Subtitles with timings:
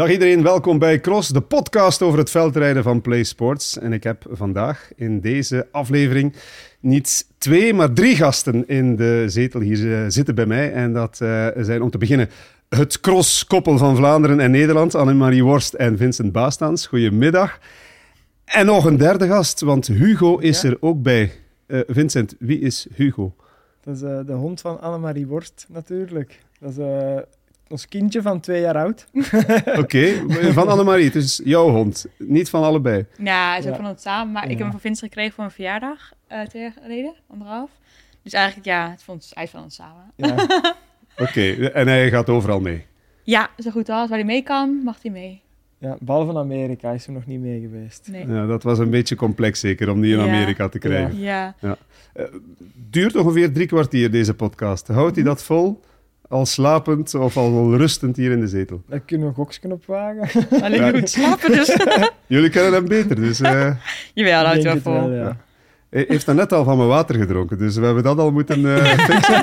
[0.00, 3.78] Dag iedereen, welkom bij Cross, de podcast over het veldrijden van Play Sports.
[3.78, 6.34] En ik heb vandaag in deze aflevering
[6.80, 10.72] niet twee, maar drie gasten in de zetel hier eh, zitten bij mij.
[10.72, 12.28] En dat uh, zijn om te beginnen
[12.68, 16.86] het crosskoppel van Vlaanderen en Nederland, Annemarie Worst en Vincent Baastans.
[16.86, 17.58] Goedemiddag.
[18.44, 21.32] En nog een derde gast, want Hugo is er ook bij.
[21.66, 23.34] Uh, Vincent, wie is Hugo?
[23.80, 26.38] Dat is de hond van Annemarie Worst, natuurlijk.
[26.60, 26.78] Dat is
[27.70, 29.06] ons kindje van twee jaar oud.
[29.64, 30.52] Oké, okay.
[30.52, 31.04] van Annemarie.
[31.04, 33.06] Het is jouw hond, niet van allebei.
[33.18, 34.32] Ja, hij is ook van ons samen.
[34.32, 37.70] Maar ik heb hem van Vincent gekregen voor een verjaardag uh, twee jaar geleden, anderhalf.
[38.22, 40.12] Dus eigenlijk, ja, het vond, hij is van ons samen.
[40.16, 40.34] Ja.
[41.26, 42.86] Oké, en hij gaat overal mee?
[43.22, 44.08] Ja, zo goed als.
[44.08, 45.42] Waar hij mee kan, mag hij mee.
[45.78, 48.08] Ja, behalve Amerika is er nog niet mee geweest.
[48.10, 48.26] Nee.
[48.26, 51.18] Ja, dat was een beetje complex zeker, om die in Amerika te krijgen.
[51.18, 51.54] Ja.
[51.60, 51.76] ja.
[52.16, 52.24] Uh,
[52.74, 54.88] duurt ongeveer drie kwartier, deze podcast.
[54.88, 55.80] Houdt hij dat vol?
[56.30, 58.82] Al slapend of al rustend hier in de zetel.
[58.88, 60.46] Daar kunnen we goksken op wagen.
[60.64, 60.90] Alleen ja.
[60.90, 61.76] goed slapen dus.
[62.26, 63.40] Jullie kennen hem beter, dus...
[63.40, 63.70] Uh...
[64.14, 65.10] Jawel, houd je wel vol.
[65.12, 65.36] ja.
[65.90, 68.60] Hij heeft dan net al van mijn water gedronken, dus we hebben dat al moeten
[68.60, 69.42] uh, fixen.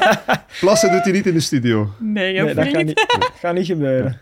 [0.59, 1.89] Plassen doet hij niet in de studio.
[1.99, 3.05] Nee, nee dat gaat niet,
[3.39, 4.19] gaat niet gebeuren.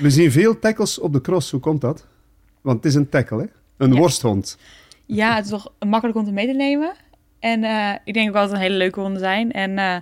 [0.00, 2.06] We zien veel tackles op de cross, hoe komt dat?
[2.60, 3.46] Want het is een tackle, hè?
[3.76, 4.58] Een worsthond.
[5.06, 6.92] Ja, het is toch makkelijk om te mee te nemen.
[7.38, 9.52] En uh, ik denk ook altijd een hele leuke honden zijn.
[9.52, 9.96] En uh,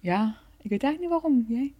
[0.00, 1.44] ja, ik weet eigenlijk niet waarom.
[1.48, 1.72] Jij?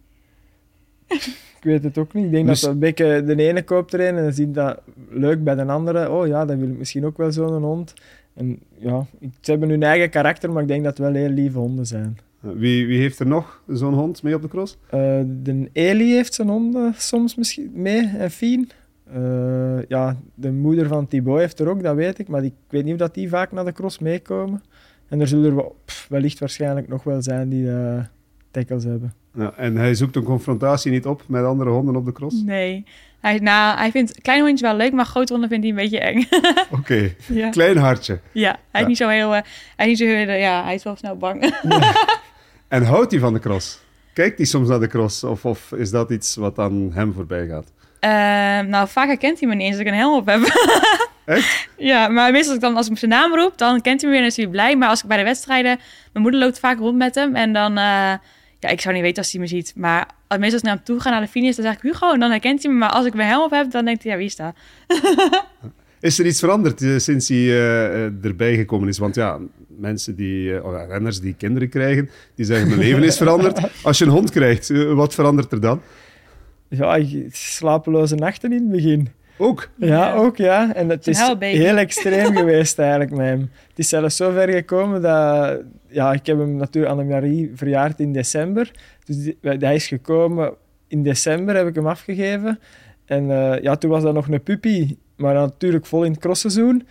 [1.57, 2.25] ik weet het ook niet.
[2.25, 5.65] Ik denk dat een beetje de ene koopt erin en ziet dat leuk bij de
[5.65, 6.11] andere.
[6.11, 7.93] Oh ja, dan wil ik misschien ook wel zo'n hond.
[8.33, 9.05] En ja,
[9.41, 12.17] ze hebben hun eigen karakter, maar ik denk dat het wel heel lieve honden zijn.
[12.39, 14.77] Wie, wie heeft er nog zo'n hond mee op de cross?
[14.85, 18.69] Uh, de Eli heeft zijn honden soms misschien mee, en Fien.
[19.15, 22.27] Uh, ja, de moeder van Thibaut heeft er ook, dat weet ik.
[22.27, 24.61] Maar die, ik weet niet of dat die vaak naar de cross meekomen.
[25.07, 25.65] En er zullen er
[26.09, 28.03] wellicht waarschijnlijk nog wel zijn die, uh,
[28.53, 29.13] tackles hebben.
[29.33, 32.41] Ja, en hij zoekt een confrontatie niet op met andere honden op de cross?
[32.41, 32.85] Nee.
[33.19, 35.99] Hij, nou, hij vindt kleine hondjes wel leuk, maar grote honden vindt hij een beetje
[35.99, 36.27] eng.
[36.79, 37.49] Oké, ja.
[37.49, 38.19] klein hartje.
[38.31, 39.35] Ja, hij is niet zo heel...
[39.35, 39.41] Uh,
[39.75, 41.41] hij, is niet zo, uh, ja, hij is wel snel bang.
[42.67, 43.79] En houdt hij van de cross?
[44.13, 45.23] Kijkt hij soms naar de cross?
[45.23, 47.71] Of, of is dat iets wat aan hem voorbij gaat?
[48.01, 50.41] Uh, nou, vaak herkent hij me niet eens dat ik een helm op heb.
[51.25, 51.69] Echt?
[51.77, 54.15] Ja, maar meestal als ik, dan, als ik zijn naam roep, dan kent hij me
[54.15, 54.75] weer en is hij blij.
[54.75, 55.79] Maar als ik bij de wedstrijden...
[56.11, 57.77] Mijn moeder loopt vaak rond met hem en dan...
[58.63, 59.73] Ja, ik zou niet weten als hij me ziet.
[59.75, 62.13] Maar meestal als ik naar hem toe ga, naar de finish, dan zeg ik Hugo.
[62.13, 62.77] En dan herkent hij me.
[62.77, 64.55] Maar als ik mijn helm op heb, dan denkt hij, ja, wie is dat?
[65.99, 68.97] is er iets veranderd uh, sinds hij uh, erbij gekomen is?
[68.97, 73.59] Want ja, mensen die, uh, renners die kinderen krijgen, die zeggen mijn leven is veranderd.
[73.83, 75.81] Als je een hond krijgt, wat verandert er dan?
[76.67, 76.99] Ja,
[77.31, 79.09] slapeloze nachten in het begin.
[79.37, 79.69] Ook?
[79.75, 80.73] Ja, ook ja.
[80.73, 83.39] En het is heel extreem geweest eigenlijk met hem.
[83.39, 85.61] Het is zelfs zo ver gekomen dat...
[85.87, 88.71] Ja, ik heb hem natuurlijk aan de Marie verjaard in december.
[89.05, 90.53] Dus hij is gekomen...
[90.87, 92.59] In december heb ik hem afgegeven.
[93.05, 94.97] En uh, ja, toen was dat nog een puppy.
[95.15, 96.87] Maar natuurlijk vol in het crossseizoen.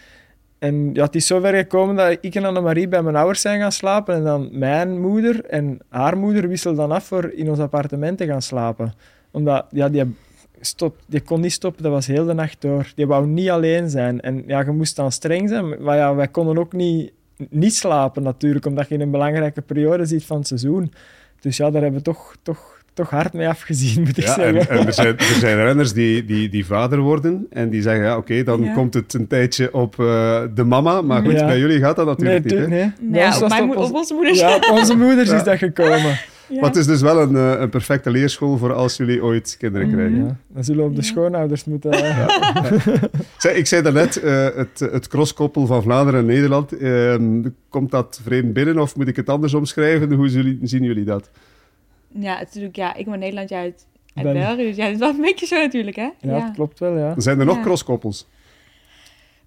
[0.59, 3.61] En ja, het is zo ver gekomen dat ik en Annemarie bij mijn ouders zijn
[3.61, 4.15] gaan slapen.
[4.15, 8.27] En dan mijn moeder en haar moeder wisselden dan af voor in ons appartement te
[8.27, 8.93] gaan slapen.
[9.31, 10.15] Omdat ja, die
[10.67, 12.93] stop, die kon niet stoppen, dat was heel de nacht door.
[12.95, 14.21] Die wou niet alleen zijn.
[14.21, 15.83] En ja, je moest dan streng zijn.
[15.83, 17.13] Maar ja, wij konden ook niet,
[17.51, 20.93] niet slapen natuurlijk, omdat je in een belangrijke periode zit van het seizoen.
[21.41, 24.69] Dus ja, daar hebben we toch, toch, toch hard mee afgezien, moet ik ja, zeggen.
[24.69, 28.05] En, en er, zijn, er zijn renners die, die, die vader worden en die zeggen,
[28.05, 31.03] ja, oké, dan komt het een tijdje op uh, de mama.
[31.03, 33.21] Maar goed, bij jullie gaat dat natuurlijk nee, niet, Nee, nee.
[33.21, 34.41] Ja, op, mijn, op onze moeders.
[34.41, 36.19] Ja, op onze moeders is dat gekomen.
[36.53, 36.61] Ja.
[36.61, 39.87] Maar het is dus wel een, eh, een, perfecte leerschool voor als jullie ooit kinderen
[39.87, 39.97] mhm.
[39.97, 40.25] krijgen.
[40.25, 40.37] Ja.
[40.49, 41.95] Dan zullen we op de schoonouders moeten...
[41.95, 43.57] Uh...
[43.61, 46.81] ik zei daarnet, uh, het, het crosskoppel van Vlaanderen en Nederland.
[46.81, 47.15] Uh,
[47.69, 50.13] komt dat vreemd binnen of moet ik het anders omschrijven?
[50.13, 50.29] Hoe
[50.63, 51.31] zien jullie dat?
[52.09, 54.63] Ja, natuurlijk, ja, ik ben Nederland, jij uit, uit België.
[54.63, 56.09] Dus ja, het is wel een beetje zo natuurlijk, hè?
[56.21, 57.15] Ja, dat klopt wel, ja.
[57.17, 58.27] Zijn er nog crosskoppels?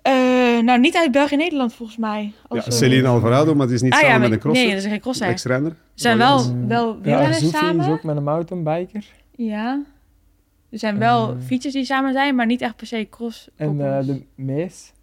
[0.07, 2.33] Uh, nou, niet uit België en Nederland volgens mij.
[2.49, 4.66] Ja, Celine Alvarado, maar die is niet ah, samen ja, met een crosser.
[4.66, 5.27] Nee, dat is geen crosser.
[5.27, 5.72] Ex-renner.
[5.72, 7.85] Ze zijn wel, wel wielrenners ja, samen.
[7.85, 9.05] is ook met een mountainbiker.
[9.35, 9.84] Ja.
[10.69, 13.78] Er zijn wel uh, fietsers die samen zijn, maar niet echt per se cross En
[13.78, 14.93] de Mees.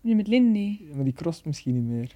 [0.00, 0.80] Die met Lindy.
[0.94, 2.10] Maar die cross misschien niet meer.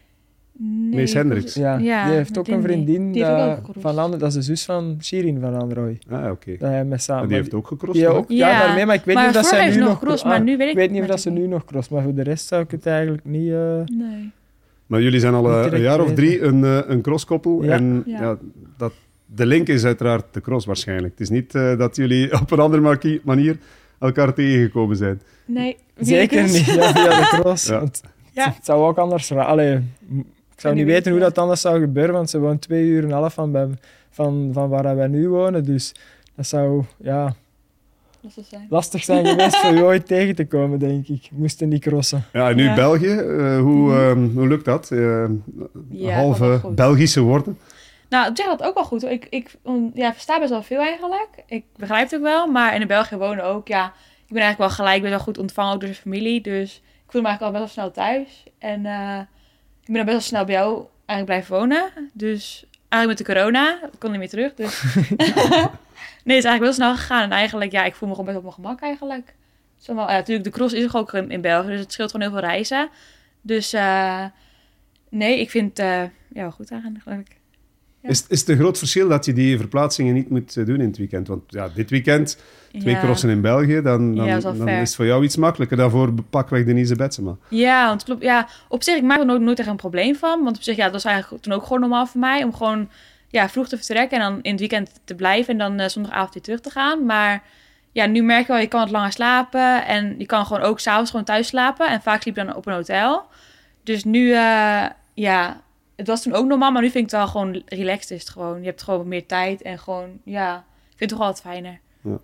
[0.60, 1.54] Nee, Mees Hendricks.
[1.54, 4.98] Ja, ja, die heeft ook een vriendin dat, van Landen, dat is de zus van
[5.02, 5.98] Shirin van Landroy.
[6.10, 6.50] Ah, oké.
[6.50, 6.84] Okay.
[6.84, 7.20] Met samen.
[7.20, 8.06] Maar die heeft ook gecrossed?
[8.06, 10.00] Die ook, ja, ja, daarmee, maar ik weet maar niet of dat ze nu nog
[10.00, 12.14] cross, maar nu weet ik, weet niet of dat ze nu nog cross, maar voor
[12.14, 13.48] de rest zou ik het eigenlijk niet.
[13.48, 13.80] Uh...
[13.84, 14.30] Nee.
[14.86, 17.72] Maar jullie zijn al uh, een jaar of drie een, uh, een crosskoppel ja.
[17.72, 18.20] en ja.
[18.20, 18.36] ja.
[18.76, 18.92] dat
[19.26, 21.12] de link is uiteraard de cross waarschijnlijk.
[21.12, 23.56] Het is niet dat jullie op een andere manier
[23.98, 25.20] elkaar tegengekomen zijn.
[25.44, 26.64] Nee, zeker niet.
[26.64, 27.68] Ja, via de cross.
[27.78, 28.02] Want
[28.34, 29.32] het zou ook anders.
[29.32, 29.80] Allee,
[30.58, 33.08] ik zou niet weten hoe dat anders zou gebeuren, want ze woont twee uur en
[33.08, 33.78] een half van,
[34.10, 35.64] van, van waar wij nu wonen.
[35.64, 35.94] Dus
[36.36, 37.34] dat zou, ja...
[38.36, 38.66] zijn.
[38.68, 41.28] lastig zijn geweest voor je ooit tegen te komen, denk ik.
[41.32, 42.24] Moesten niet crossen.
[42.32, 43.14] Ja, nu België.
[43.14, 44.90] Uh, hoe, uh, hoe lukt dat?
[44.90, 45.24] Uh,
[45.90, 47.58] ja, halve Belgische woorden.
[48.08, 49.04] Nou, op zich dat ook wel goed.
[49.04, 49.54] Ik, ik
[49.94, 51.28] ja, versta best wel veel eigenlijk.
[51.46, 52.46] Ik begrijp het ook wel.
[52.46, 53.92] Maar in de België wonen ook, ja...
[54.26, 56.40] Ik ben eigenlijk wel gelijk best wel goed ontvangen, ook door de familie.
[56.40, 58.44] Dus ik voel me eigenlijk al best wel snel thuis.
[58.58, 58.86] En
[59.88, 62.10] ik ben dan best wel snel bij jou eigenlijk blijven wonen.
[62.12, 64.54] Dus eigenlijk met de corona, ik kon niet meer terug.
[64.54, 64.82] Dus
[66.24, 67.22] nee, het is eigenlijk wel snel gegaan.
[67.22, 69.34] En eigenlijk, ja, ik voel me gewoon best op mijn gemak eigenlijk.
[69.78, 72.26] Zo wel, ja, natuurlijk, de cross is ook in, in België, dus het scheelt gewoon
[72.30, 72.88] heel veel reizen.
[73.40, 74.24] Dus uh,
[75.08, 77.37] nee, ik vind uh, ja, goed eigenlijk.
[78.08, 80.86] Is, is het een groot verschil dat je die verplaatsingen niet moet eh, doen in
[80.86, 81.28] het weekend?
[81.28, 82.38] Want ja, dit weekend,
[82.78, 83.00] twee ja.
[83.00, 85.76] crossen in België, dan, dan, ja, dan is het voor jou iets makkelijker.
[85.76, 87.36] Daarvoor pakweg Denise Betsema.
[87.48, 90.44] Ja, want klopt, ja, op zich, ik maak er nooit, nooit echt een probleem van.
[90.44, 92.42] Want op zich, ja, dat was eigenlijk toen ook gewoon normaal voor mij.
[92.42, 92.88] Om gewoon
[93.28, 95.52] ja, vroeg te vertrekken en dan in het weekend te blijven.
[95.52, 97.04] En dan uh, zondagavond weer terug te gaan.
[97.04, 97.42] Maar
[97.92, 99.86] ja, nu merk je wel, je kan wat langer slapen.
[99.86, 101.88] En je kan gewoon ook s'avonds gewoon thuis slapen.
[101.88, 103.26] En vaak sliep je dan op een hotel.
[103.82, 104.84] Dus nu, uh,
[105.14, 105.60] ja,
[105.98, 108.30] het was toen ook normaal, maar nu vind ik het wel gewoon relaxed is het
[108.30, 108.60] gewoon.
[108.60, 110.56] Je hebt gewoon meer tijd en gewoon, ja,
[110.90, 111.80] ik vind het toch altijd fijner.
[112.00, 112.18] Ja.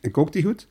[0.00, 0.66] En kookt die goed?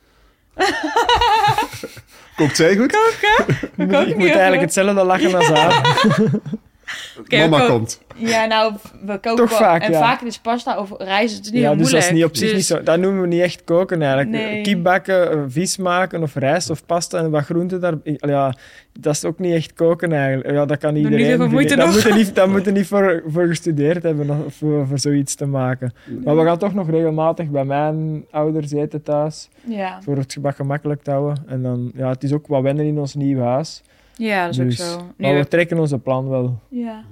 [2.36, 2.92] kookt zij goed?
[2.92, 4.08] Koken?
[4.08, 6.08] ik moet eigenlijk hetzelfde lachen als haar.
[7.18, 8.00] Okay, Mama komt.
[8.14, 9.98] Ja, nou, we koken Toch vaak, En ja.
[9.98, 12.46] vaak is pasta of rijst, het is niet ja, dus dat is niet op zich
[12.48, 12.56] dus...
[12.56, 12.82] niet zo...
[12.82, 14.30] Dat noemen we niet echt koken eigenlijk.
[14.30, 14.62] Nee.
[14.62, 17.94] Kip bakken, vis maken of rijst of pasta en wat groenten daar...
[18.04, 18.54] Ja,
[19.00, 20.50] dat is ook niet echt koken eigenlijk.
[20.50, 21.38] Ja, dat kan iedereen.
[21.40, 24.86] Niet moeite dat moet je niet, dat moet je niet voor, voor gestudeerd hebben voor,
[24.86, 25.92] voor zoiets te maken.
[26.24, 29.48] Maar we gaan toch nog regelmatig bij mijn ouders eten thuis.
[29.64, 29.98] Ja.
[30.02, 31.44] Voor het gebak gemakkelijk te houden.
[31.46, 33.82] En dan, ja, het is ook wat wennen in ons nieuwe huis.
[34.20, 34.98] Ja, dat is ook dus- zo.
[35.16, 36.58] Nu maar we trekken onze plan wel.
[36.68, 37.04] Ja.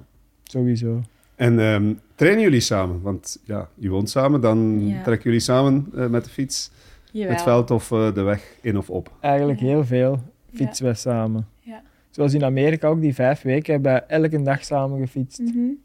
[0.43, 1.01] Sowieso.
[1.35, 3.01] En um, trainen jullie samen?
[3.01, 6.71] Want ja, je woont samen, dan trekken jullie samen uh, met de fiets
[7.11, 7.33] Jawel.
[7.33, 9.11] het veld of uh, de weg in of op?
[9.19, 10.19] Eigenlijk heel veel
[10.53, 11.47] fietsen we samen.
[11.59, 11.81] Ja.
[12.09, 15.39] Zoals in Amerika ook, die vijf weken hebben we elke dag samen gefietst.
[15.39, 15.77] Mm -hmm.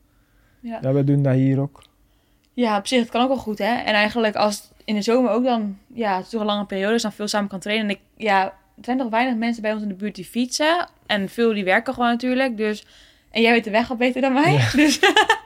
[0.60, 0.78] ja.
[0.82, 1.82] ja, we doen dat hier ook.
[2.52, 3.74] Ja, op zich, het kan ook wel goed, hè.
[3.74, 6.92] En eigenlijk als in de zomer ook dan, ja, het is toch een lange periode,
[6.92, 7.88] dus dan veel samen kan trainen.
[7.88, 10.88] En ik, ja, er zijn toch weinig mensen bij ons in de buurt die fietsen.
[11.06, 12.56] En veel die werken gewoon natuurlijk.
[12.56, 12.86] Dus,
[13.30, 14.64] en jij weet de weg al beter dan mij.
[14.76, 14.98] Dus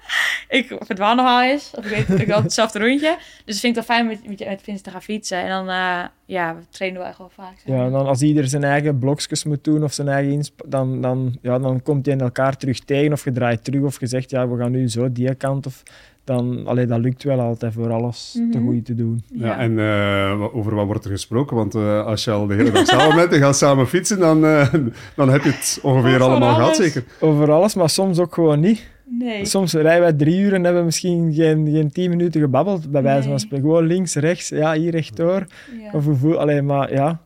[0.49, 1.73] ik verdwaal nogal eens.
[1.75, 3.17] Of ik weet ik wel hetzelfde rondje.
[3.45, 5.39] Dus ik vind het wel fijn met, met, met Vince te gaan fietsen.
[5.39, 7.57] En dan, uh, ja, we trainen wel echt wel vaak.
[7.65, 11.39] Ja, en dan als ieder zijn eigen blokjes moet doen of zijn eigen dan, dan,
[11.43, 13.13] ja, dan komt hij in elkaar terug tegen.
[13.13, 15.67] Of je draait terug of je zegt, ja, we gaan nu zo die kant.
[15.67, 15.83] Of
[16.29, 18.53] dan, allee, dat lukt wel altijd voor alles mm -hmm.
[18.53, 19.23] te goed te doen.
[19.33, 21.57] Ja, en uh, over wat wordt er gesproken?
[21.57, 24.45] Want uh, als je al de hele dag samen bent en gaat samen fietsen, dan,
[24.45, 24.75] uh,
[25.17, 27.05] dan heb je het ongeveer allemaal gehad, zeker?
[27.21, 28.89] Over alles, maar soms ook gewoon niet.
[29.05, 29.45] Nee.
[29.45, 33.03] Soms rijden wij drie uur en hebben we misschien geen, geen tien minuten gebabbeld, bij
[33.03, 33.67] wijze van spreken.
[33.67, 35.47] Gewoon links, rechts, ja, hier rechtdoor.
[35.83, 35.91] Ja.
[35.93, 37.21] Of hoe, alleen maar ja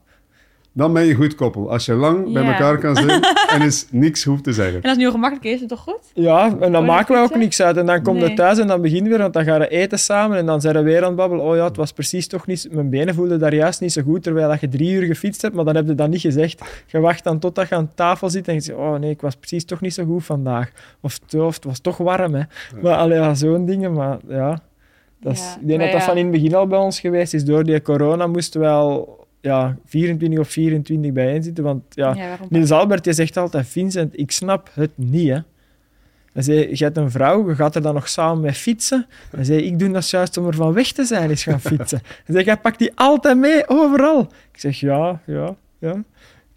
[0.72, 1.70] dan ben je goed koppel.
[1.70, 3.22] Als je lang bij elkaar kan zijn
[3.54, 4.76] en is niks hoeft te zeggen.
[4.76, 6.10] En als het nu gemakkelijk is, is het toch goed?
[6.14, 7.76] Ja, en dan maken we ook niks uit.
[7.76, 9.98] En dan komt het thuis en dan beginnen we weer, want dan gaan we eten
[9.98, 11.44] samen en dan zijn we weer aan het babbelen.
[11.44, 12.68] Oh ja, het was precies toch niet...
[12.70, 15.64] Mijn benen voelden daar juist niet zo goed, terwijl je drie uur gefietst hebt, maar
[15.64, 16.84] dan heb je dat niet gezegd.
[16.86, 19.34] Je wacht dan totdat je aan tafel zit en je zegt, oh nee, ik was
[19.34, 20.70] precies toch niet zo goed vandaag.
[21.00, 22.42] Of, het was toch warm, hè.
[22.82, 24.62] Maar alleen ja, zo'n dingen, maar ja...
[25.20, 27.44] Dat is, ik denk dat dat van in het begin al bij ons geweest is.
[27.44, 31.64] Door die corona moesten we al ja, 24 of 24 bijeen zitten.
[31.64, 35.28] Want ja, ja Niels Albert je zegt altijd, Vincent, ik snap het niet.
[35.28, 35.38] Hè.
[36.32, 39.06] Hij zei, je hebt een vrouw, je gaat er dan nog samen mee fietsen.
[39.30, 42.00] Hij zei, ik doe dat juist om er van weg te zijn, is gaan fietsen.
[42.02, 44.20] Hij zei, jij pakt die altijd mee, overal.
[44.52, 46.02] Ik zeg, ja, ja, ja.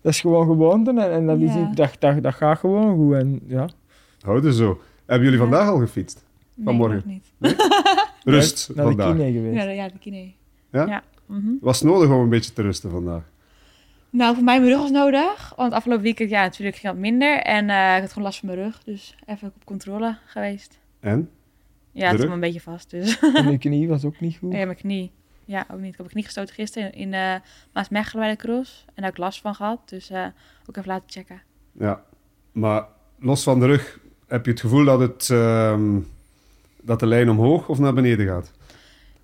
[0.01, 3.13] Dat is gewoon gewoonte en, en dat, is, dat, dat, dat gaat gewoon goed.
[3.13, 3.69] En, ja.
[4.21, 4.81] Houden zo.
[5.05, 6.23] Hebben jullie vandaag al gefietst?
[6.63, 7.03] Vanmorgen?
[7.05, 7.55] Nee, niet.
[8.23, 9.07] Rust Naar vandaag.
[9.07, 9.63] de kine geweest.
[9.63, 10.31] Ja, ja de kine.
[10.71, 11.03] Ja?
[11.25, 13.23] Mm Was het nodig om een beetje te rusten vandaag?
[14.09, 15.53] Nou, voor mij mijn rug was nodig.
[15.55, 17.39] Want afgelopen weekend, ja, natuurlijk ging het minder.
[17.39, 18.83] En uh, ik had gewoon last van mijn rug.
[18.83, 20.79] Dus even op controle geweest.
[20.99, 21.29] En?
[21.91, 22.89] Ja, het zat me een beetje vast.
[22.89, 23.19] Dus.
[23.19, 24.53] En mijn knie was ook niet goed?
[24.57, 25.11] Ja, mijn knie.
[25.45, 25.91] Ja, ook niet.
[25.91, 27.35] Ik heb mijn knie gestoten gisteren in uh,
[27.73, 28.83] Maasmechelen bij de cross.
[28.87, 29.79] En daar heb ik last van gehad.
[29.85, 30.25] Dus uh,
[30.65, 31.41] ook even laten checken.
[31.71, 32.03] Ja,
[32.51, 32.85] maar
[33.19, 35.79] los van de rug, heb je het gevoel dat, het, uh,
[36.81, 38.51] dat de lijn omhoog of naar beneden gaat?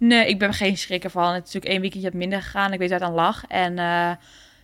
[0.07, 1.33] Nee, ik ben geen schrik ervan.
[1.33, 2.73] Het is natuurlijk één weekendje minder gegaan.
[2.73, 3.43] Ik weet waar het aan lag.
[3.47, 4.11] En uh,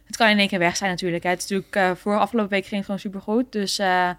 [0.05, 1.23] het kan in één keer weg zijn natuurlijk.
[1.23, 1.29] Hè.
[1.29, 3.51] Het is natuurlijk uh, voor afgelopen week ging het gewoon supergoed.
[3.51, 4.09] Dus uh,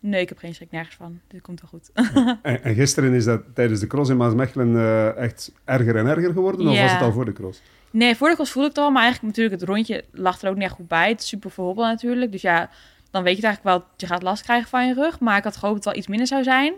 [0.00, 1.20] nee, ik heb geen schrik nergens van.
[1.28, 1.90] Dit komt wel goed.
[2.42, 6.68] en, en, gisteren is dat tijdens de cross in Maasmechelen echt erger en erger geworden?
[6.68, 7.62] Of was het al voor de cross?
[7.90, 8.90] Nee, voor de cross voelde ik het al.
[8.90, 11.08] Maar eigenlijk natuurlijk het rondje lag er ook niet echt goed bij.
[11.08, 12.32] Het is super verhobbel natuurlijk.
[12.32, 12.70] Dus ja,
[13.10, 13.94] dan weet je het eigenlijk wel.
[13.96, 15.20] Je gaat last krijgen van je rug.
[15.20, 16.74] Maar ik had gehoopt dat het wel iets minder zou zijn.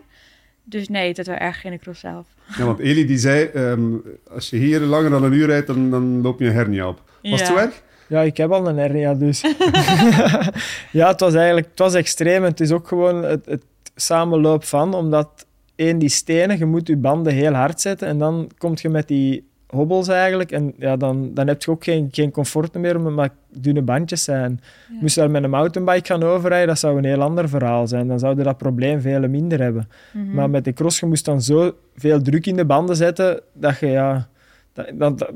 [0.71, 2.27] Dus nee, het is wel erg in de cross zelf.
[2.57, 5.91] Ja, want Eli die zei, um, als je hier langer dan een uur rijdt, dan,
[5.91, 7.03] dan loop je een hernia op.
[7.23, 7.83] Was het zo erg?
[8.07, 9.41] Ja, ik heb al een hernia, dus...
[10.93, 12.43] ja, het was eigenlijk het was extreem.
[12.43, 16.97] Het is ook gewoon het, het samenloop van, omdat één, die stenen, je moet je
[16.97, 20.53] banden heel hard zetten en dan kom je met die hobbels eigenlijk.
[20.53, 24.25] En ja, dan, dan heb je ook geen, geen comfort meer, omdat maar dunne bandjes
[24.25, 24.61] zijn.
[24.89, 24.99] Ja.
[25.01, 28.09] Moest je daar met een mountainbike gaan overrijden, dat zou een heel ander verhaal zijn.
[28.09, 29.89] Dan zouden dat probleem veel minder hebben.
[30.13, 30.35] Mhm.
[30.35, 33.79] Maar met de cross, je moest dan zo veel druk in de banden zetten, dat
[33.79, 34.29] je ja...
[34.73, 35.33] Dat, dat,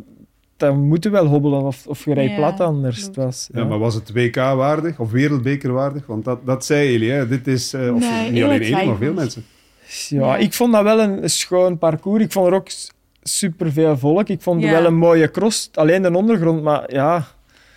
[0.57, 3.03] dan moeten wel hobbelen of, of je rijdt plat anders.
[3.03, 3.65] Het was, ja.
[3.65, 6.07] maar was het WK-waardig of wereldbeker-waardig?
[6.07, 7.29] Want dat, dat zei jullie, hè?
[7.29, 9.45] dit is, uh, of niet alleen één, maar veel mensen.
[10.09, 12.23] Ja, ik vond dat wel een schoon parcours.
[12.25, 12.69] Ik vond er ook
[13.25, 14.29] superveel volk.
[14.29, 17.27] Ik vond het wel een mooie cross, alleen de ondergrond, maar ja...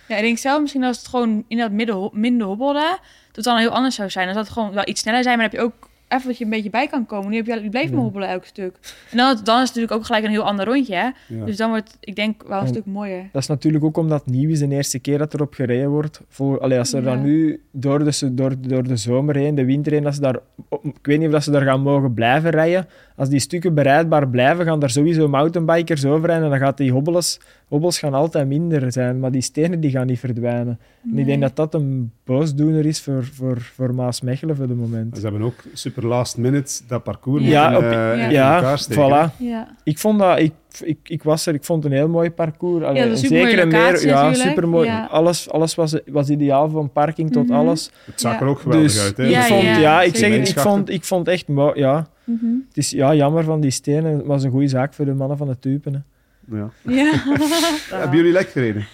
[0.08, 3.44] Ja, ik denk zelf misschien als het gewoon in dat midden, minder hobbelde, dat het
[3.44, 4.26] dan heel anders zou zijn.
[4.26, 6.44] Als dat gewoon wel iets sneller zijn, maar dan heb je ook even dat je
[6.44, 7.30] een beetje bij kan komen.
[7.30, 8.78] Nu heb je, je blijft maar hobbelen elk stuk.
[9.10, 10.94] En dan, dan is het natuurlijk ook gelijk een heel ander rondje.
[10.94, 11.10] Hè?
[11.44, 13.28] Dus dan wordt ik denk wel een stuk mooier.
[13.32, 16.20] Dat is natuurlijk ook omdat het nieuw is de eerste keer dat erop gereden wordt.
[16.28, 19.92] Voor, allee, als er dan nu door de, door, door de zomer heen, de winter
[19.92, 20.38] heen, dat ze daar,
[20.82, 22.86] ik weet niet of ze daar gaan mogen blijven rijden.
[23.16, 27.40] Als die stukken bereidbaar blijven, gaan daar sowieso mountainbikers over en dan gaat die hobbels,
[27.68, 29.18] hobbels gaan altijd minder zijn.
[29.20, 30.78] Maar die stenen die gaan niet verdwijnen.
[31.10, 35.16] En ik denk dat dat een boosdoener is voor, voor, voor Maasmechelen voor de moment.
[35.16, 39.36] Ze hebben ook super last minute dat parcours ja, op, uh, ja, voilà.
[39.38, 39.76] Ja.
[39.84, 40.38] Ik vond dat...
[40.38, 42.84] Ik, ik, ik was er, ik vond het een heel mooi parcours.
[42.84, 44.06] Allee, ja, zeker en meer.
[44.06, 44.90] Ja, super mooi.
[45.10, 47.56] Alles, alles was, was ideaal van parking tot mhm.
[47.56, 47.90] alles.
[48.04, 49.16] Het zag er ook geweldig dus uit.
[49.16, 49.26] Hè?
[49.26, 51.78] Ik vond, ja, ik zeg het, ik vond, ik vond echt mooi.
[51.78, 52.06] Ja.
[52.24, 52.64] Mm -hmm.
[52.68, 54.16] Het is ja, jammer van die stenen.
[54.16, 56.04] Het was een goede zaak voor de mannen van de Tupen.
[56.50, 56.70] Ja.
[56.82, 57.12] ja.
[58.00, 58.86] Hebben jullie lek gereden?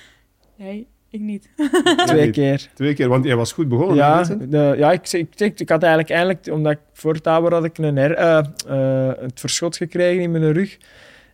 [0.56, 0.87] Nee.
[1.14, 1.49] Ik niet.
[2.06, 2.68] Twee keer.
[2.75, 3.97] Twee keer, want jij was goed begonnen.
[3.97, 7.64] Ja, de, ja ik, ik, ik, ik, had eigenlijk, eigenlijk omdat ik voor Tabor had
[7.64, 10.78] ik een her, uh, uh, het verschot gekregen in mijn rug.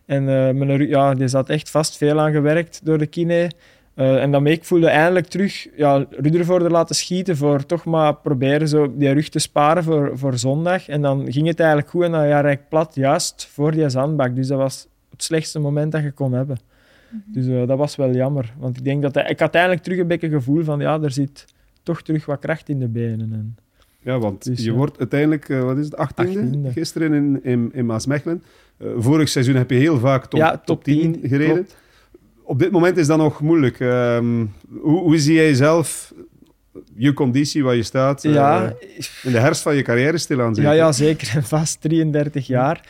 [0.05, 3.51] En uh, mijn rug, ja, die zat echt vast veel aan gewerkt door de kine.
[3.95, 8.97] en dan ik voelde eindelijk terug ja, Ruddervoorde laten schieten voor toch maar proberen zo
[8.97, 10.87] die rug te sparen voor, voor zondag.
[10.87, 14.35] En dan ging het eigenlijk goed en dan ja, ik plat juist voor die zandbak.
[14.35, 16.57] Dus dat was het slechtste moment dat je kon hebben.
[17.11, 17.33] Mhm.
[17.33, 18.53] Dus uh, dat was wel jammer.
[18.57, 21.45] Want ik denk dat ik had eigenlijk terug een beetje gevoel van ja, er zit
[21.83, 23.33] toch terug wat kracht in de benen.
[23.33, 23.55] En,
[23.99, 27.85] ja, want dus, je wordt uiteindelijk, uh, wat is het, 18e, gisteren in, in, in
[27.85, 28.43] Maasmechelen.
[28.77, 31.53] Uh, vorig seizoen heb je heel vaak top, ja, top, top 10, 10 gereden.
[31.53, 31.75] Klopt.
[32.43, 33.79] Op dit moment is dat nog moeilijk.
[33.79, 34.51] Um,
[34.81, 36.13] hoe, hoe zie jij zelf
[36.95, 38.73] je conditie waar je staat ja.
[39.23, 41.43] in de herfst van je carrière stilaan Ja, ja, zeker.
[41.43, 42.81] Vast 33 jaar.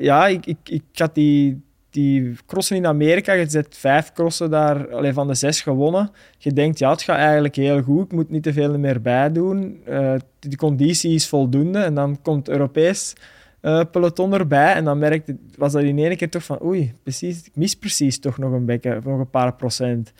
[0.00, 1.65] ja, ik, ik, ik had die
[1.96, 6.10] die crossen in Amerika, je zet vijf crossen daar alleen van de zes gewonnen.
[6.38, 9.32] Je denkt, ja, het gaat eigenlijk heel goed, ik moet niet te veel meer bij
[9.32, 9.80] doen.
[9.88, 13.14] Uh, de conditie is voldoende en dan komt Europees
[13.62, 17.46] uh, peloton erbij en dan merkte, was dat in één keer toch van, oei, precies,
[17.46, 20.12] ik mis precies toch nog een beetje, nog een paar procent.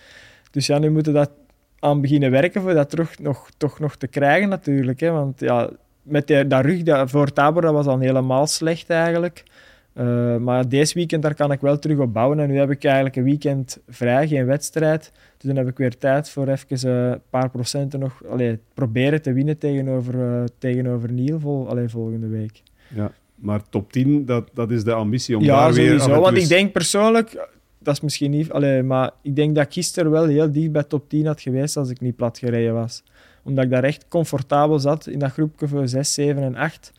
[0.50, 1.30] Dus ja, nu moeten we dat
[1.78, 5.00] aan beginnen werken voor dat terug nog, toch nog te krijgen natuurlijk.
[5.00, 5.10] Hè?
[5.10, 5.70] Want ja,
[6.02, 9.44] met die, dat rug dat, voor Tabor dat was dan helemaal slecht eigenlijk.
[9.98, 12.40] Uh, maar deze weekend daar kan ik wel terug op bouwen.
[12.40, 15.12] En nu heb ik eigenlijk een weekend vrij, geen wedstrijd.
[15.36, 19.22] Dus dan heb ik weer tijd voor even een uh, paar procenten nog allee, proberen
[19.22, 22.62] te winnen tegenover, uh, tegenover Niel vol, allee, volgende week.
[22.94, 25.92] Ja, maar top 10, dat, dat is de ambitie om ja, daar weer...
[25.92, 26.20] Ja, sowieso.
[26.20, 27.48] Want ik denk persoonlijk,
[27.78, 28.50] dat is misschien niet...
[28.50, 31.76] Allee, maar ik denk dat ik gisteren wel heel dicht bij top 10 had geweest
[31.76, 33.02] als ik niet plat gereden was.
[33.42, 36.92] Omdat ik daar echt comfortabel zat in dat groepje voor 6, 7 en 8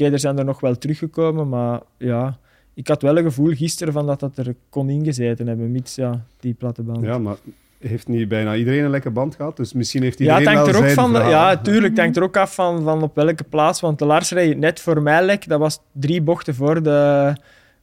[0.00, 2.38] okay, er zijn er nog wel teruggekomen, maar ja,
[2.74, 6.24] ik had wel een gevoel gisteren van dat dat er kon ingezeten hebben, mits ja,
[6.40, 7.04] die platte band.
[7.04, 7.36] Ja, maar
[7.78, 9.56] heeft niet bijna iedereen een lekke band gehad?
[9.56, 11.92] Dus misschien heeft iedereen ja, het hangt er ook van, Ja, tuurlijk.
[11.92, 13.80] Het hangt er ook af van, van op welke plaats.
[13.80, 15.48] Want de Lars reed net voor mij lek.
[15.48, 17.32] Dat was drie bochten voor de,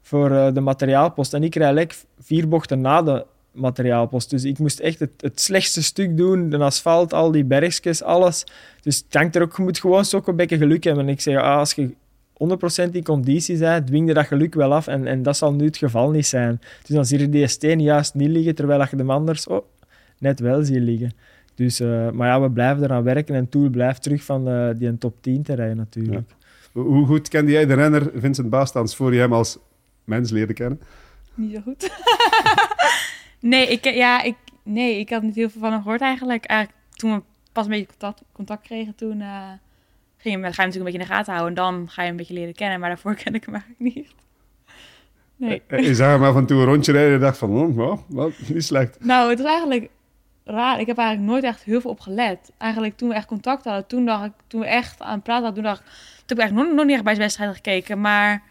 [0.01, 1.33] voor eh, de materiaalpost.
[1.33, 4.29] En ik rijd lek vier bochten na de materiaalpost.
[4.29, 6.49] Dus ik moest echt het, het slechtste stuk doen.
[6.49, 8.43] De asfalt, al die bergjes, alles.
[8.81, 11.03] Dus het hangt er ook, je moet gewoon zo een beetje geluk hebben.
[11.03, 11.93] En ik zeg, ah, als je
[12.35, 14.87] 100% in conditie zijn, dwing je dat geluk wel af.
[14.87, 16.61] En, en dat zal nu het geval niet zijn.
[16.81, 19.65] Dus dan zie je die steen juist niet liggen, terwijl je de anders oh,
[20.19, 21.11] net wel ziet liggen.
[21.55, 24.97] Dus, uh, maar ja, we blijven eraan werken en Tool blijft terug van uh, die
[24.97, 26.29] top 10 te rijden natuurlijk.
[26.71, 29.57] Hoe goed kende jij de renner Vincent Baastans voor je hem als
[30.03, 30.79] mens leerde kennen?
[31.33, 31.89] Niet zo goed.
[33.51, 36.45] nee, ik, ja, ik, nee, ik had niet heel veel van hem gehoord eigenlijk.
[36.45, 39.19] eigenlijk toen we pas een beetje contact, contact kregen, toen...
[39.19, 39.51] Uh,
[40.31, 41.57] je, ga je natuurlijk een beetje in de gaten houden.
[41.57, 42.79] En dan ga je een beetje leren kennen.
[42.79, 44.13] Maar daarvoor ken ik hem eigenlijk niet.
[45.35, 45.61] Nee.
[45.69, 48.31] Je eh, zag hem af en toe een rondje rijden en dacht van, oh, well,
[48.47, 48.97] niet slecht.
[48.99, 49.89] Nou, het is eigenlijk
[50.43, 50.79] raar.
[50.79, 52.51] Ik heb eigenlijk nooit echt heel veel op gelet.
[52.57, 55.43] Eigenlijk toen we echt contact hadden, toen dacht ik, toen we echt aan het praten
[55.43, 57.55] hadden, toen dacht ik, toen heb ik eigenlijk nog, nog niet echt bij zijn wedstrijd
[57.55, 58.01] gekeken.
[58.01, 58.43] Maar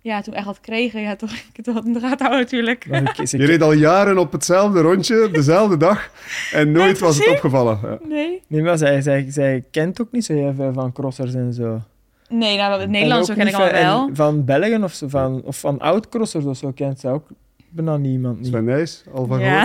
[0.00, 2.84] ja, toen echt had kregen, ja, toch ik het een draad houden natuurlijk.
[3.24, 6.10] Je reed al jaren op hetzelfde rondje, dezelfde dag,
[6.52, 7.78] en nooit was het opgevallen.
[7.82, 7.98] Ja.
[8.08, 8.42] Nee.
[8.46, 11.80] Nee, maar zij, zij, zij kent ook niet zo heel veel van crossers en zo.
[12.28, 14.10] Nee, nou, het Nederlands ken ik al wel.
[14.12, 17.26] Van Belgen of, zo, van, of van oud-crossers of zo kent ze ook
[17.68, 18.38] bijna niemand.
[18.38, 18.46] Niet.
[18.46, 19.64] Sven Nijs, al van ja.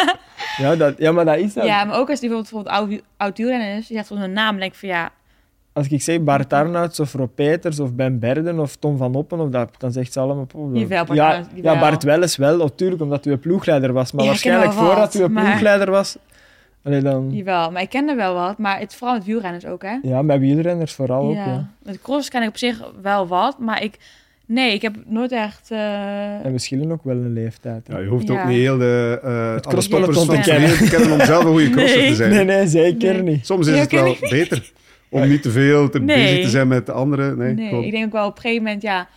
[0.62, 1.64] ja, dat, ja, maar dat is dat.
[1.64, 4.32] Ja, maar ook als die bijvoorbeeld, bijvoorbeeld oud, oud wielrenner is, je zegt van een
[4.32, 5.12] naam, denk ik van ja,
[5.76, 9.40] als ik zeg Bart Arnouds of Rob Peters of Ben Berden of Tom van Oppen,
[9.40, 10.46] of dat, dan zegt ze allemaal...
[10.54, 10.76] Oh,
[11.14, 14.12] ja, ja, Bart Welles wel, natuurlijk, omdat u een ploegleider was.
[14.12, 16.16] Maar waarschijnlijk voordat u een ploegleider was...
[16.82, 17.30] Allee, dan...
[17.32, 18.58] Jawel, maar ik kende wel wat.
[18.58, 19.98] Maar het, vooral met wielrenners ook, hè?
[20.02, 21.68] Ja, met wielrenners vooral ook, ja.
[21.82, 23.98] Met cross ken ik op zich wel wat, maar ik...
[24.46, 25.70] Nee, ik heb nooit echt...
[25.70, 26.44] Uh...
[26.44, 27.86] En we schillen ook wel een leeftijd.
[27.90, 31.70] Ja, je hoeft ook niet heel de uh, het te kennen om zelf een goede
[31.70, 32.08] crosser nee.
[32.08, 32.30] te zijn.
[32.30, 33.46] Nee, nee, zeker niet.
[33.46, 34.72] Soms is het wel beter.
[35.10, 37.38] Om niet te veel te bezig te zijn met de anderen.
[37.38, 39.08] Nee, nee ik denk ook wel op een gegeven moment, ja,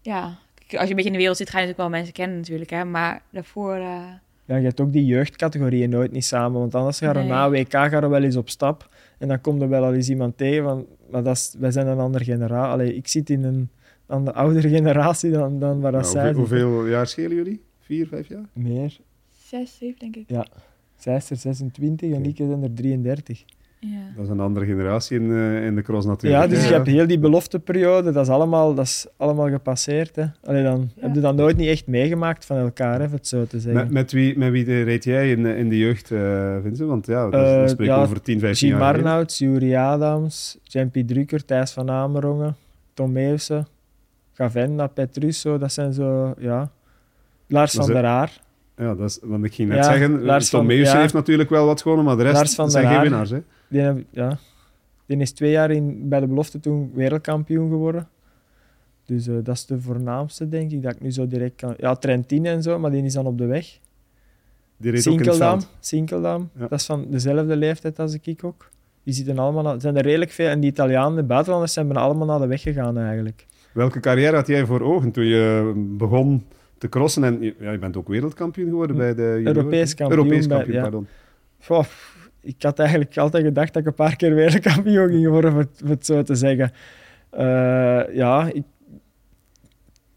[0.00, 0.38] ja,
[0.70, 2.70] als je een beetje in de wereld zit, ga je natuurlijk wel mensen kennen natuurlijk,
[2.70, 3.76] hè, maar daarvoor...
[3.76, 4.04] Uh...
[4.44, 7.72] Ja, je hebt ook die jeugdcategorieën nooit niet samen, want anders gaan er na WK
[7.72, 10.86] gaan wel eens op stap en dan komt er wel al eens iemand tegen, van,
[11.10, 12.94] maar dat is, wij zijn een andere generatie.
[12.94, 13.68] ik zit in een
[14.06, 17.60] andere, oudere generatie dan, dan waar dat zij hoeveel, hoeveel jaar schelen jullie?
[17.80, 18.44] Vier, vijf jaar?
[18.52, 18.96] Meer.
[19.44, 20.24] Zes, zeven denk ik.
[20.26, 20.46] Ja,
[20.96, 23.44] zij is er 26 en ik ben er 33.
[23.78, 24.12] Ja.
[24.16, 26.42] Dat is een andere generatie in, uh, in de cross natuurlijk.
[26.42, 30.16] Ja, dus je hebt heel die belofteperiode, dat is allemaal, dat is allemaal gepasseerd.
[30.16, 30.24] Hè.
[30.44, 33.60] Allee, dan heb je dat nooit niet echt meegemaakt van elkaar, even het zo te
[33.60, 33.82] zeggen.
[33.82, 36.88] Met, met wie, met wie reed jij in, in de jeugd, uh, Vincent?
[36.88, 41.44] Want ja, dat, uh, spreek ja, over 10, 15 jaar Marnouts, Juri Adams, Jampi Drucker,
[41.44, 42.56] Thijs van Amerongen,
[42.94, 43.66] Tom Meeuwse,
[44.32, 46.70] Gavenna, Petrusso, dat zijn zo, ja...
[47.48, 48.32] Lars van der Aar.
[48.76, 51.82] Ja, dat is, want ik ging net zeggen, Lars Tom Meeuwse heeft natuurlijk wel wat
[51.82, 53.30] gewonnen, maar de rest zijn geen winnaars.
[53.30, 53.38] Hè?
[53.68, 54.38] Die, ja,
[55.06, 58.08] die is twee jaar in, bij de belofte toen wereldkampioen geworden.
[59.04, 61.74] Dus uh, dat is de voornaamste, denk ik, dat ik nu zo direct kan...
[61.76, 63.78] Ja, Trentine en zo, maar die is dan op de weg.
[64.76, 66.50] Die reed Sinkeldam, Sinkeldam.
[66.58, 66.66] Ja.
[66.68, 68.70] dat is van dezelfde leeftijd als ik ook.
[69.02, 69.80] Die zitten allemaal...
[69.80, 70.48] Zijn er redelijk veel.
[70.48, 73.46] En die Italianen, de buitenlanders, zijn bijna allemaal naar de weg gegaan eigenlijk.
[73.72, 76.44] Welke carrière had jij voor ogen toen je begon
[76.78, 77.24] te crossen?
[77.24, 79.40] En ja, je bent ook wereldkampioen geworden bij de...
[79.44, 80.18] Europees kampioen.
[80.18, 81.06] Europees kampioen, bij, pardon.
[81.60, 81.84] Goh,
[82.46, 86.06] ik had eigenlijk altijd gedacht dat ik een paar keer wereldkampioen ging worden, voor het
[86.06, 86.72] zo te zeggen.
[87.38, 88.50] Uh, ja,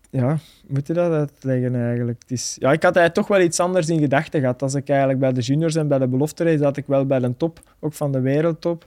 [0.10, 0.38] ja,
[0.68, 2.22] moet je dat uitleggen eigenlijk?
[2.22, 4.62] Het is, ja, ik had eigenlijk toch wel iets anders in gedachten gehad.
[4.62, 7.38] Als ik eigenlijk bij de juniors en bij de belofte zat ik wel bij de
[7.38, 8.86] top, ook van de wereldtop.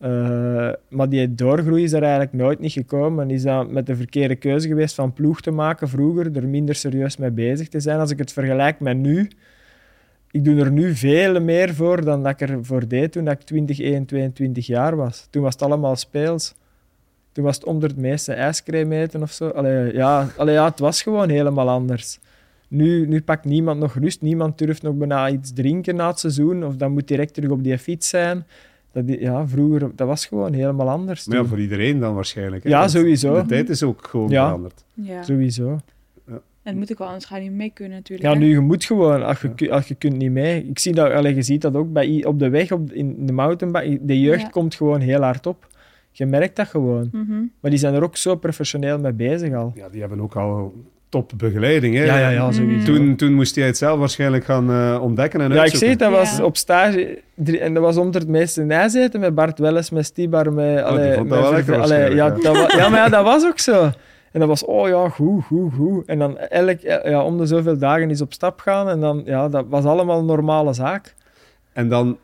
[0.00, 3.30] Uh, maar die doorgroei is er eigenlijk nooit niet gekomen.
[3.30, 7.16] Is dat met de verkeerde keuze geweest van ploeg te maken vroeger, er minder serieus
[7.16, 7.98] mee bezig te zijn.
[7.98, 9.28] Als ik het vergelijk met nu,
[10.36, 13.78] ik doe er nu veel meer voor dan dat ik ervoor deed toen ik 20,
[13.78, 15.26] 21, 22 jaar was.
[15.30, 16.54] Toen was het allemaal speels.
[17.32, 19.48] Toen was het onder het meeste ijscream eten of zo.
[19.48, 22.18] Allee, ja, allee, ja, het was gewoon helemaal anders.
[22.68, 24.20] Nu, nu pakt niemand nog rust.
[24.20, 26.64] Niemand durft nog bijna iets drinken na het seizoen.
[26.64, 28.44] Of dan moet direct terug op die fiets zijn.
[28.92, 31.26] Dat, ja, vroeger, dat was gewoon helemaal anders.
[31.26, 32.64] Maar ja, voor iedereen dan waarschijnlijk.
[32.64, 32.70] Hè?
[32.70, 33.34] Ja, sowieso.
[33.34, 34.84] De tijd is ook gewoon veranderd.
[34.94, 35.22] Ja.
[35.22, 35.80] Sowieso.
[36.66, 38.28] En het moet ook wel, anders ga je niet mee kunnen natuurlijk.
[38.28, 40.66] Ja, nu, je moet gewoon, als je, als je kunt niet mee.
[40.68, 43.32] Ik zie dat, allez, je ziet dat ook bij, op de weg, op, in de
[43.32, 45.66] mountainbike, de jeugd komt gewoon heel hard op.
[46.10, 47.08] Je merkt dat gewoon.
[47.12, 47.42] Mhm.
[47.60, 49.72] Maar die zijn er ook zo professioneel mee bezig al.
[49.74, 50.74] Ja, die hebben ook al
[51.08, 51.94] topbegeleiding.
[51.94, 52.04] Hè?
[52.04, 52.92] Ja, ja, ja, sowieso.
[52.92, 56.10] Toen, toen moest jij het zelf waarschijnlijk gaan uh, ontdekken en Ja, ik zeg dat
[56.10, 57.22] was op stage...
[57.60, 60.78] En dat was onder het meeste nijzeten met Bart Welles, met Stibar, met...
[60.78, 63.58] Oh, allee, met, wel lekker allee, ja, dat was, ja, maar ja, dat was ook
[63.58, 63.90] zo.
[64.36, 66.06] En dat was, oh ja, goed, goed, goed.
[66.06, 68.88] En dan elk, ja, om de zoveel dagen is op stap gaan.
[68.88, 71.14] En dan, ja, dat was allemaal een normale zaak.
[71.72, 72.18] En dan,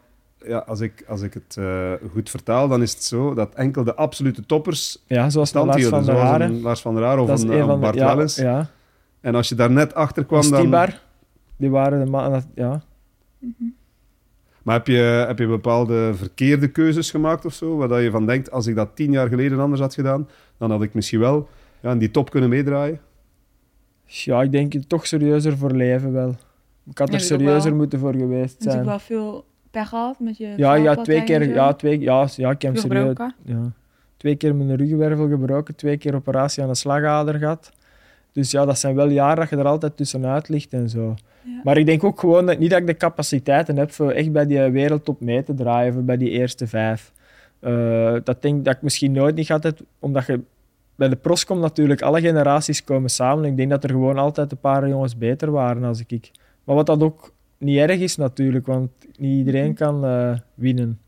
[0.47, 3.85] ja, als ik, als ik het uh, goed vertaal, dan is het zo dat enkel
[3.85, 6.61] de absolute toppers ja, zoals Lars van der Haren.
[6.61, 8.37] Lars van der Haar of een, een Bart ja, Wellens.
[8.37, 8.69] Ja.
[9.21, 10.61] En als je daar net achter kwam, dan...
[10.61, 11.01] Stibar,
[11.57, 12.83] die waren de mannen, ja.
[13.39, 13.75] Mm -hmm.
[14.63, 17.77] Maar heb je, heb je bepaalde verkeerde keuzes gemaakt of zo?
[17.77, 20.83] Waar je van denkt, als ik dat tien jaar geleden anders had gedaan, dan had
[20.83, 21.49] ik misschien wel
[21.83, 23.01] ja, en die top kunnen meedraaien?
[24.05, 26.35] Ja, ik denk toch serieuzer voor leven wel.
[26.91, 28.75] Ik had er serieuzer moeten voor geweest zijn.
[28.75, 31.49] Heb je wel veel pech gehad met je Ja, ja twee keer.
[31.49, 33.17] Ja, twee, ja, ja, ik heb serieus.
[33.45, 33.73] Ja.
[34.17, 37.73] Twee keer mijn ruggenwervel gebroken, twee keer operatie aan de slagader gehad.
[38.33, 41.15] Dus ja, dat zijn wel jaren dat je er altijd tussenuit ligt en zo.
[41.43, 41.61] Ja.
[41.65, 44.47] Maar ik denk ook gewoon dat, niet dat ik de capaciteiten heb voor echt bij
[44.47, 47.13] die wereldtop mee te draaien, voor bij die eerste vijf.
[47.61, 50.41] Uh, dat denk dat ik misschien nooit niet had, omdat je
[51.03, 53.45] bij de pros komt natuurlijk alle generaties komen samen.
[53.45, 56.31] Ik denk dat er gewoon altijd een paar jongens beter waren als ik.
[56.65, 60.99] Maar wat dat ook niet erg is natuurlijk, want niet iedereen kan uh, winnen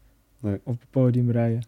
[0.40, 0.61] nee.
[0.64, 1.62] op het podium rijden.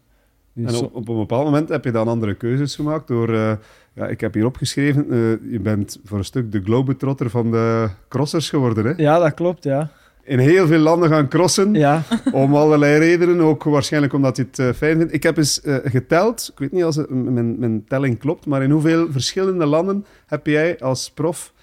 [0.53, 3.29] Dus en op, op, een bepaald moment heb je dan andere keuzes gemaakt door...
[3.29, 3.51] Uh,
[3.93, 7.89] ja, ik heb hier opgeschreven, uh, je bent voor een stuk de globetrotter van de
[8.07, 8.93] crossers geworden, hè?
[8.97, 9.91] Ja, dat klopt, ja.
[10.27, 12.03] In heel veel landen gaan crossen, ja.
[12.31, 13.39] om allerlei redenen.
[13.39, 15.13] Ook waarschijnlijk omdat je het uh, fijn vindt.
[15.13, 18.71] Ik heb eens geteld, ik weet niet als het, mijn, mijn telling klopt, maar in
[18.71, 21.53] hoeveel verschillende landen heb jij als prof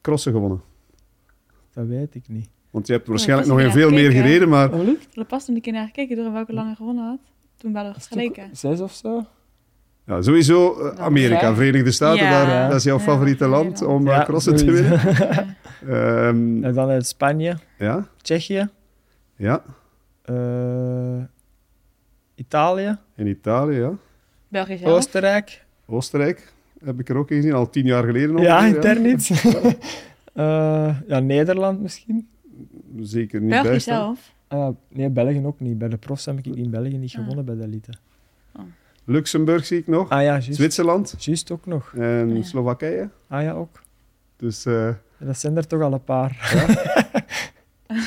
[0.00, 0.62] crossen gewonnen?
[1.74, 2.48] Dat weet ik niet.
[2.70, 4.72] Want je hebt waarschijnlijk nog in veel meer gereden, maar...
[4.72, 7.18] Oh, er pas een keer naar gekeken door welke landen gewonnen had.
[7.56, 8.48] Toen waren we geleken.
[8.52, 9.26] Zes of zo?
[10.06, 14.70] Ja, sowieso uh, Amerika, Verenigde Staten, daar, dat is jouw favoriete land om crossen te
[14.70, 15.00] winnen.
[15.82, 18.08] um, en dan uit Spanje, ja?
[18.22, 18.68] Tsjechië,
[19.36, 19.62] ja.
[20.30, 21.22] Uh,
[22.34, 22.98] Italië.
[23.16, 23.92] In Italië, ja.
[24.48, 24.92] België zelf.
[24.92, 25.64] Oostenrijk.
[25.86, 26.52] Oostenrijk
[26.84, 28.36] heb ik er ook gezien, al tien jaar geleden.
[28.36, 29.28] Ja, intern iets.
[31.12, 32.28] ja, Nederland misschien.
[33.00, 34.34] Zeker niet België zelf.
[34.52, 35.78] Uh, nee, België ook niet.
[35.78, 37.20] Bij de profs heb ik in België niet ah.
[37.20, 37.92] gewonnen bij de elite.
[38.56, 38.62] Oh.
[39.04, 40.08] Luxemburg zie ik nog.
[40.08, 41.14] Ah, ja, Zwitserland.
[41.18, 41.94] Juist ook nog.
[41.96, 43.08] En ah, Slowakije.
[43.28, 43.82] Ah ja, ook.
[44.36, 44.88] Dus, uh...
[45.26, 46.54] dat zijn er toch al een paar.
[47.86, 48.04] Ja.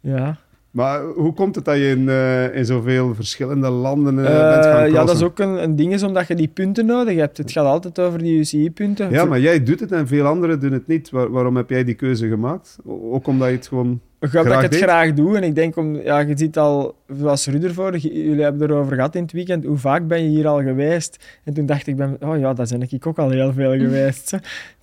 [0.14, 0.38] ja.
[0.70, 4.90] Maar hoe komt het dat je in, uh, in zoveel verschillende landen uh, bent gaan
[4.90, 7.36] Ja, dat is ook een, een ding is omdat je die punten nodig hebt.
[7.36, 9.10] Het gaat altijd over die UCI-punten.
[9.10, 11.10] Ja, maar jij doet het en veel anderen doen het niet.
[11.10, 12.76] waarom heb jij die keuze gemaakt?
[12.86, 15.36] Ook omdat je het gewoon dat ik het graag doe.
[15.36, 19.22] En ik denk, om, ja, je ziet al, zoals Ruddervoort, jullie hebben erover gehad in
[19.22, 21.40] het weekend, hoe vaak ben je hier al geweest?
[21.44, 24.38] En toen dacht ik, ben, oh ja, dat ben ik ook al heel veel geweest.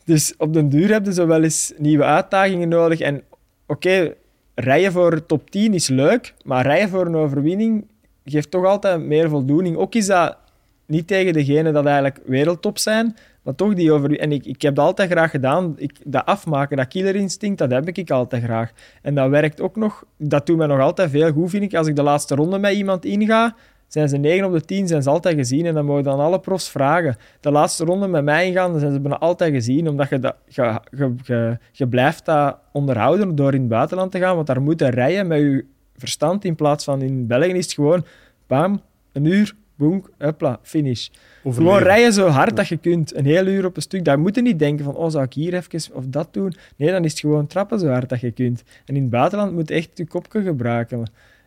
[0.06, 3.00] Dus op den duur heb je zo wel eens nieuwe uitdagingen nodig.
[3.00, 3.24] En
[3.68, 4.14] oké,
[4.56, 7.86] rijden voor top 10 is leuk, maar rijden voor een overwinning
[8.26, 9.78] geeft toch altijd meer voldoening.
[9.78, 10.38] Ook is dat
[10.86, 14.20] niet tegen degene dat eigenlijk wereldtop zijn, maar toch die over...
[14.20, 15.74] En ik, ik heb dat altijd graag gedaan.
[15.78, 18.72] Ik, dat afmaken, dat killerinstinct, dat heb ik altijd graag.
[19.02, 20.06] En dat werkt ook nog...
[20.18, 21.76] Dat doet mij nog altijd veel goed, vind ik.
[21.76, 23.56] Als ik de laatste ronde met iemand inga,
[23.96, 25.66] zijn ze 9 op de 10 zijn ze altijd gezien.
[25.66, 27.16] En dan je dan alle profs vragen.
[27.40, 29.90] De laatste ronde met mij ingaan, dan zijn ze bijna altijd gezien.
[29.90, 30.80] Omdat je, dat, je,
[31.24, 34.36] je, je, blijft dat onderhouden door in het buitenland te gaan.
[34.36, 35.66] Want daar moet je rijden met je
[35.98, 36.46] verstand.
[36.46, 38.06] In plaats van in België is het gewoon...
[38.48, 38.82] Bam,
[39.12, 41.08] een uur, boem, hopla, finish.
[41.44, 43.16] Gewoon rijden zo hard dat je kunt.
[43.16, 44.06] Een heel uur op een stuk.
[44.06, 46.54] Daar moet je niet denken van, oh, zou ik hier even of dat doen?
[46.76, 48.64] Nee, dan is het gewoon trappen zo hard dat je kunt.
[48.86, 51.06] En in het buitenland moet je echt je kopje gebruiken.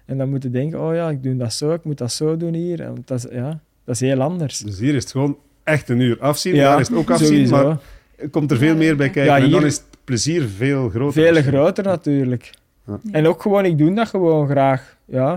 [0.09, 2.37] En dan moet je denken, oh ja, ik doe dat zo, ik moet dat zo
[2.37, 2.81] doen hier.
[2.81, 4.59] En dat, is, ja, dat is heel anders.
[4.59, 6.55] Dus hier is het gewoon echt een uur afzien.
[6.55, 7.79] Ja, daar is het ook afzien, maar
[8.17, 9.33] er komt er veel meer bij kijken.
[9.33, 11.23] Ja, hier, en dan is het plezier veel groter.
[11.23, 12.51] Veel groter natuurlijk.
[12.87, 12.99] Ja.
[13.13, 14.97] En ook gewoon, ik doe dat gewoon graag.
[15.05, 15.29] Ja,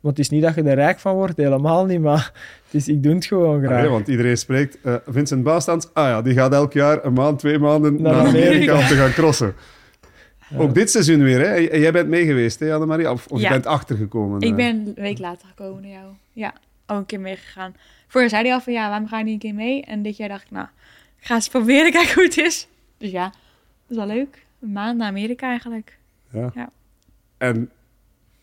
[0.00, 2.00] want het is niet dat je er rijk van wordt, helemaal niet.
[2.00, 2.32] Maar
[2.64, 3.80] het is, ik doe het gewoon graag.
[3.80, 4.78] Nee, want iedereen spreekt.
[4.84, 8.72] Uh, Vincent Baastans, ah ja, die gaat elk jaar een maand, twee maanden naar, Amerika
[8.78, 9.54] om te gaan crossen.
[10.56, 11.54] Ook dit seizoen weer, hè?
[11.54, 13.10] Jij bent mee geweest, hè, Annemarie?
[13.10, 14.40] Of, of je bent achtergekomen?
[14.40, 14.56] Ik eh?
[14.56, 16.12] ben een week later gekomen naar jou.
[16.32, 16.54] Ja,
[16.86, 17.74] al een keer meegegaan.
[18.08, 19.82] Vorig zei hij al van, ja, waarom ga je niet een keer mee?
[19.84, 20.66] En dit jaar dacht ik, nou,
[21.18, 22.68] ik ga eens proberen, kijken hoe het is.
[22.98, 23.32] Dus ja, dat
[23.88, 24.46] is wel leuk.
[24.60, 25.98] Een maand naar Amerika eigenlijk.
[26.32, 26.50] Ja.
[26.54, 26.70] ja.
[27.38, 27.70] En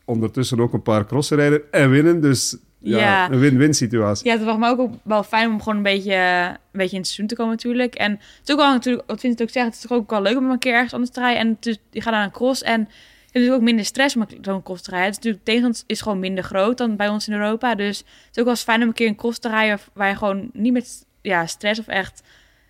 [0.05, 2.21] ondertussen ook een paar crossen rijden en winnen.
[2.21, 2.57] Dus
[2.89, 4.27] ja, een win-win situatie.
[4.27, 7.07] Ja, het was me ook wel fijn om gewoon een beetje, een beetje in het
[7.07, 7.95] seizoen te komen natuurlijk.
[7.95, 10.09] En het is ook wel natuurlijk, wat vind het ook zeggen, het is toch ook
[10.09, 11.41] wel leuk om een keer ergens anders te rijden.
[11.41, 12.89] En dus, je gaat naar een cross en
[13.31, 15.09] je hebt ook minder stress om zo'n cross te rijden.
[15.09, 17.75] Het is natuurlijk tegen is gewoon minder groot dan bij ons in Europa.
[17.75, 20.09] Dus het is ook wel eens fijn om een keer een cross te rijden waar
[20.09, 22.23] je gewoon niet met ja, stress of echt,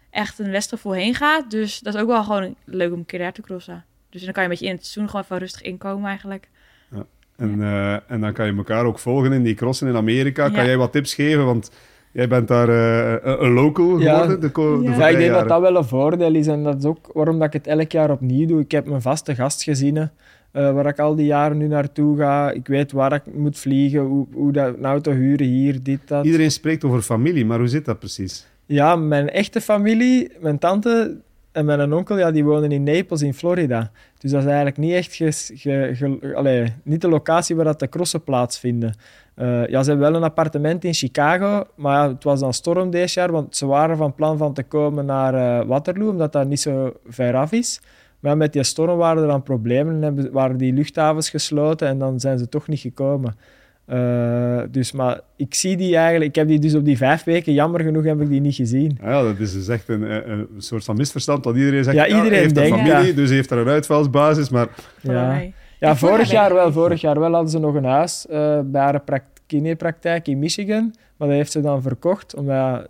[0.10, 1.52] echt een wedstrijd heen gaat.
[1.52, 3.86] Dus dat is ook wel gewoon leuk om een keer daar te crossen.
[4.10, 6.50] Dus dan kan je een beetje in het seizoen gewoon even rustig inkomen eigenlijk.
[7.38, 10.50] En, uh, en dan kan je elkaar ook volgen in die crossen in Amerika.
[10.50, 11.46] Kan jij wat tips geven?
[11.46, 11.72] Want
[12.12, 14.40] jij bent daar uh, een local geworden.
[14.40, 15.08] De, de ja.
[15.08, 16.48] ik denk dat dat wel een voordeel is.
[16.48, 18.60] En dat is ook waarom dat ik het elk jaar opnieuw doe.
[18.60, 20.12] Ik heb mijn vaste gastgezinnen.
[20.54, 22.52] Uh, waar ik al die jaren nu naartoe ga.
[22.52, 26.26] Ik weet waar ik moet vliegen, hoe, hoe dat, een auto huren hier, dit, dat.
[26.26, 28.48] Iedereen spreekt over familie, maar hoe zit dat precies?
[28.66, 31.18] Ja, mijn echte familie, mijn tante,
[31.56, 33.92] en mijn onkel ja, die wonen in Naples in Florida.
[34.18, 38.96] Dus dat is eigenlijk niet echt ge, niet de locatie waar dat de crossen plaatsvinden.
[39.36, 42.90] Uh, ja, ze hebben wel een appartement in Chicago, maar ja, het was dan storm
[42.90, 46.48] deze jaar, want ze waren van plan van te komen naar uh, Waterloo, omdat dat
[46.48, 47.82] niet zo ver af is.
[48.20, 52.20] Maar met die storm waren er dan problemen en waren die luchthavens gesloten en dan
[52.20, 53.36] zijn ze toch niet gekomen.
[53.88, 57.54] Uh, dus, maar ik zie die eigenlijk, ik heb die dus op die vijf weken,
[57.54, 58.98] jammer genoeg heb ik die niet gezien.
[59.02, 62.08] Ah ja, dat is dus echt een, een soort van misverstand, dat iedereen zegt, ja,
[62.08, 64.68] iedereen heeft een familie, dus heeft er een uitvalsbasis, maar...
[65.02, 65.42] Ja,
[65.80, 65.96] ja.
[65.96, 70.28] Vorig jaar wel, vorig jaar wel hadden ze nog een huis uh, bij haar kinepraktijk
[70.28, 72.88] in Michigan, maar dat heeft ze dan verkocht, omdat,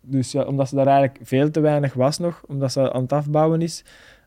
[0.00, 3.12] dus, ja, omdat ze daar eigenlijk veel te weinig was nog, omdat ze aan het
[3.12, 3.84] afbouwen is.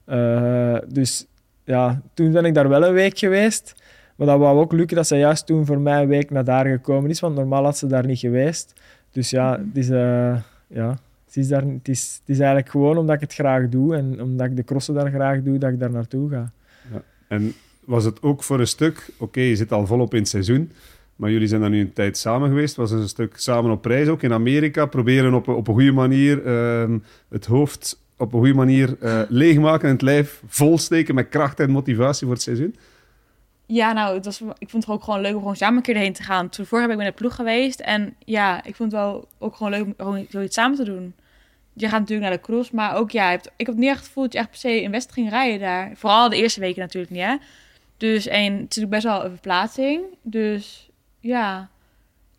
[0.07, 1.25] Uh, dus
[1.63, 3.75] ja, toen ben ik daar wel een week geweest,
[4.19, 6.65] Maar dat wou ook lukken dat ze juist toen voor mij een week naar daar
[6.65, 8.73] gekomen is, want normaal had ze daar niet geweest.
[9.11, 10.89] Dus ja, het is, uh, ja,
[11.25, 14.21] het is, daar, het, is, het is eigenlijk gewoon omdat ik het graag doe en
[14.21, 16.51] omdat ik de crossen daar graag doe, dat ik daar naartoe ga.
[16.91, 17.01] Ja.
[17.27, 17.53] En
[17.85, 20.71] was het ook voor een stuk, oké, je zit al volop in het seizoen,
[21.15, 22.75] maar jullie zijn dan nu een tijd samen geweest.
[22.75, 24.85] Was een stuk samen op reis ook in Amerika?
[24.85, 26.95] Proberen op, op een goede manier uh,
[27.29, 31.69] het hoofd op een goede manier uh, leegmaken en het lijf volsteken met kracht en
[31.69, 32.75] motivatie voor het seizoen?
[33.71, 35.95] Ja, nou, het was, ik vond het ook gewoon leuk om gewoon samen een keer
[35.95, 36.49] erheen te gaan.
[36.49, 37.79] Toen heb ik met de ploeg geweest.
[37.79, 41.13] En ja, ik vond het wel ook gewoon leuk om zoiets samen te doen.
[41.73, 44.25] Je gaat natuurlijk naar de cross, maar ook ja, hebt, ik heb niet echt gevoeld
[44.25, 45.91] dat je echt per se in West ging rijden daar.
[45.95, 47.35] Vooral de eerste weken natuurlijk niet, hè.
[47.97, 50.03] Dus en het is natuurlijk best wel een verplaatsing.
[50.21, 51.69] Dus ja,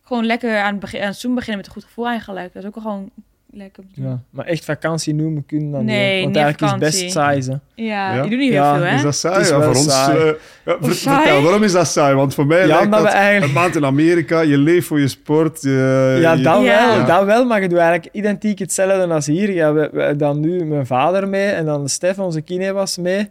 [0.01, 2.53] gewoon lekker aan het, begin, aan het beginnen met een goed gevoel eigenlijk.
[2.53, 3.11] Dat is ook gewoon
[3.53, 6.23] lekker Ja, maar echt vakantie noemen kunnen dan nee, niet.
[6.23, 7.43] Want eigenlijk is best saai.
[7.45, 8.95] Ja, ja, je doet niet heel veel, hè?
[8.95, 9.47] Is dat saai?
[9.47, 9.87] Ja, voor ons...
[9.87, 10.31] Uh,
[10.65, 12.15] ja, vertel, waarom is dat saai?
[12.15, 13.45] Want voor mij ja, lijkt dat eigenlijk...
[13.45, 15.61] een maand in Amerika, je leeft voor je sport.
[15.61, 19.51] Je, ja, dat wel, dat wel, maar je doet eigenlijk identiek hetzelfde als hier.
[19.51, 23.29] Ja, we, we, dan nu mijn vader mee en dan Stef, onze kine, was mee.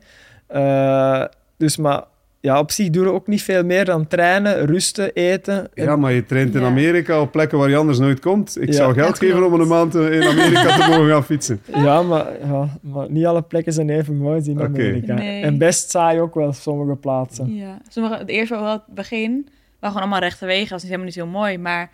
[0.55, 1.25] Uh,
[1.57, 2.03] dus maar
[2.43, 5.69] ja, op zich doen we ook niet veel meer dan trainen, rusten, eten.
[5.75, 8.61] Ja, maar je traint in Amerika op plekken waar je anders nooit komt.
[8.61, 11.61] Ik zou geld geven om een maand in Amerika te mogen gaan fietsen.
[11.75, 15.17] Ja maar, ja, maar niet alle plekken zijn even mooi in Amerika.
[15.17, 17.55] En best saai ook wel sommige plaatsen.
[17.55, 19.49] Ja, sommige, het eerste wel het begin
[19.81, 20.69] waren gewoon allemaal rechte wegen.
[20.69, 21.91] Dat is helemaal niet zo mooi, maar...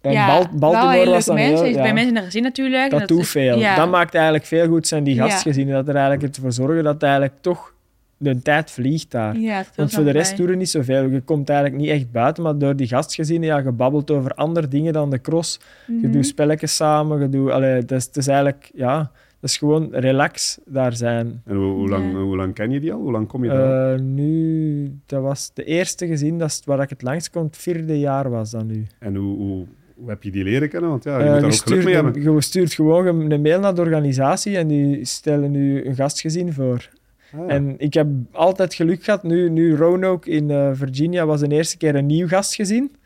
[0.00, 1.66] En ja, Baltimore was dan mensen.
[1.66, 1.82] Heel, ja.
[1.82, 2.90] Bij mensen in de gezin natuurlijk.
[2.90, 3.60] Dat, dat doet veel.
[3.76, 5.74] Dat maakt eigenlijk veel goed zijn, die gastgezinnen.
[5.74, 7.74] Dat er eigenlijk ervoor zorgen dat eigenlijk toch
[8.16, 9.38] de tijd vliegt daar.
[9.38, 11.08] Ja, Want voor de rest doe je niet zoveel.
[11.08, 14.68] Je komt eigenlijk niet echt buiten, maar door die gastgezinnen, ja, je babbelt over andere
[14.68, 15.60] dingen dan de cross.
[15.86, 16.10] Je mhm.
[16.10, 17.50] doet spelletjes samen, je doet...
[17.50, 18.70] Allee, dat, is, het is eigenlijk...
[18.74, 21.42] Ja, dat is gewoon relax daar zijn.
[21.44, 23.00] En hoe, hoe lang, hoe lang ken je die al?
[23.00, 23.94] Hoe lang kom je daar?
[23.94, 27.98] Uh, nu, dat was de eerste gezin dat waar ik het langst kom, het vierde
[27.98, 28.86] jaar was dat nu.
[28.98, 30.90] En hoe, hoe, hoe heb je die leren kennen?
[30.90, 32.22] Want ja, je uh, moet daar ook geluk mee hebben.
[32.22, 36.88] Je stuurt gewoon een mail naar de organisatie en die stellen nu een gastgezin voor.
[37.32, 37.52] Ah.
[37.52, 39.22] En ik heb altijd geluk gehad.
[39.22, 42.96] Nu, nu Roanoke in uh, Virginia was de eerste keer een nieuw gast gezien.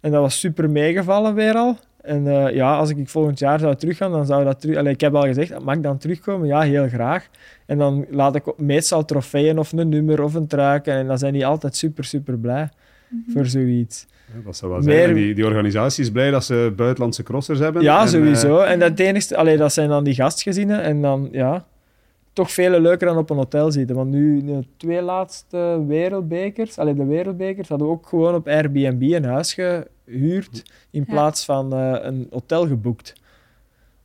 [0.00, 1.76] En dat was super meegevallen weer al.
[2.00, 4.76] En uh, ja, als ik volgend jaar zou teruggaan, dan zou dat terug...
[4.76, 6.46] Allee, ik heb al gezegd, mag ik dan terugkomen?
[6.46, 7.28] Ja, heel graag.
[7.66, 10.86] En dan laat ik meestal trofeeën of een nummer of een truik.
[10.86, 12.68] En dan zijn die altijd super, super blij
[13.08, 13.32] mhm.
[13.32, 14.06] voor zoiets.
[14.34, 15.14] Ja, dat zou wel zijn.
[15.14, 17.82] Die, die organisatie is blij dat ze buitenlandse crossers hebben.
[17.82, 18.60] Ja, sowieso.
[18.60, 18.70] Uh...
[18.70, 20.82] En dat, enigste, allee, dat zijn dan die gastgezinnen.
[20.82, 21.66] En dan, ja,
[22.38, 23.96] toch veel leuker dan op een hotel zitten.
[23.96, 29.02] Want nu, de twee laatste wereldbekers, allee, de wereldbekers, hadden we ook gewoon op Airbnb
[29.02, 33.12] een huis gehuurd in plaats van uh, een hotel geboekt.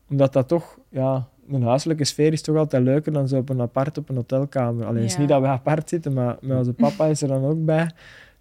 [0.10, 3.62] Omdat dat toch, ja, een huiselijke sfeer is toch altijd leuker dan zo op een
[3.62, 4.86] apart op een hotelkamer.
[4.86, 5.08] Alleen ja.
[5.08, 7.90] is niet dat we apart zitten, maar met onze papa is er dan ook bij.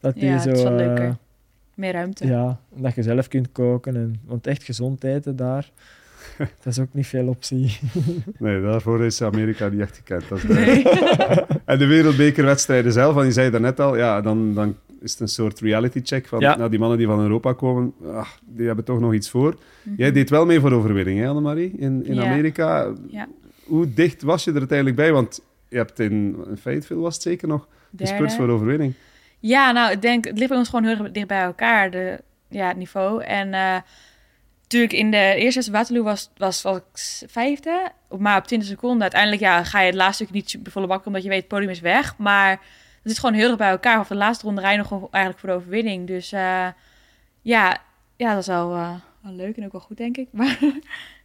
[0.01, 1.05] Dat die ja, zo, het is wel leuker.
[1.05, 1.13] Uh,
[1.75, 2.27] Meer ruimte.
[2.27, 3.97] Ja, dat je zelf kunt koken.
[3.97, 5.71] En, want echt gezond eten daar
[6.63, 7.79] dat is ook niet veel optie.
[8.39, 10.29] nee, daarvoor is Amerika niet echt gekend.
[10.29, 10.83] Dat is
[11.65, 15.29] en de wereldbekerwedstrijden zelf, want je zei net al, ja, dan, dan is het een
[15.29, 19.01] soort reality check van nou, die mannen die van Europa komen, ach, die hebben toch
[19.01, 19.59] nog iets voor.
[19.83, 19.95] Mhm.
[19.97, 22.93] Jij deed wel mee voor overwinning, hè, Annemarie, in, in Amerika.
[23.09, 23.29] Ja.
[23.65, 25.13] Hoe dicht was je er uiteindelijk bij?
[25.13, 28.95] Want je hebt in, in Fayetteville was het zeker nog gespeeld voor overwinning.
[29.39, 32.69] Ja, nou, ik denk, het ligt bij ons gewoon heel dicht bij elkaar, de, ja,
[32.69, 33.23] het niveau.
[33.23, 33.49] En...
[33.49, 33.77] Uh,
[34.73, 39.03] natuurlijk in de eerste Waterloo was, was, was ik vijfde, maar op 20 seconden.
[39.03, 41.71] Uiteindelijk ja, ga je het laatste stuk niet volle bak omdat je weet het podium
[41.71, 42.17] is weg.
[42.19, 42.51] Maar
[43.03, 44.01] het is gewoon heel erg bij elkaar.
[44.01, 46.07] Of de laatste ronde rij nog eigenlijk voor de overwinning.
[46.07, 46.67] Dus uh,
[47.43, 47.81] ja,
[48.17, 50.29] ja, dat is wel, uh, wel, leuk en ook wel goed, denk ik.
[50.39, 50.59] Maar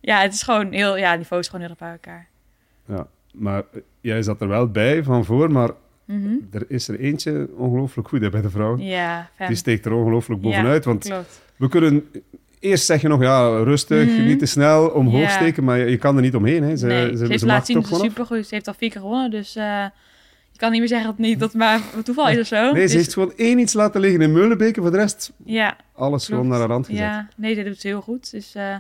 [0.02, 2.28] ja, het is gewoon heel, ja, het niveau is gewoon heel erg bij elkaar.
[2.86, 5.70] Ja, maar eh, jij zat er wel bij van voor, maar
[6.06, 6.36] mhm.
[6.52, 8.78] er is er eentje ongelooflijk goed hè, bij de vrouw.
[8.78, 10.86] Ja, Die steekt er ongelooflijk bovenuit.
[10.86, 11.42] want klopt.
[11.56, 12.10] we kunnen
[12.60, 16.16] Eerst zeg je nog, ja, rustig, mm niet te snel, omhoog steken, maar je, kan
[16.16, 16.64] er niet omheen.
[16.64, 16.76] Hè.
[16.76, 19.02] Ze, nee, ze, ze heeft laten zien dat super goed Ze heeft al vier keer
[19.02, 19.64] gewonnen, dus uh,
[20.52, 22.72] je kan niet meer zeggen dat, niet, dat maar toeval is of zo.
[22.72, 25.78] Nee, ze dus- heeft gewoon één iets laten liggen in Meulenbeke, voor de rest ja,
[25.94, 27.02] alles gewoon naar haar rand gezet.
[27.02, 28.32] Ja, nee, dat doet ze heel goed.
[28.32, 28.76] Dus uh,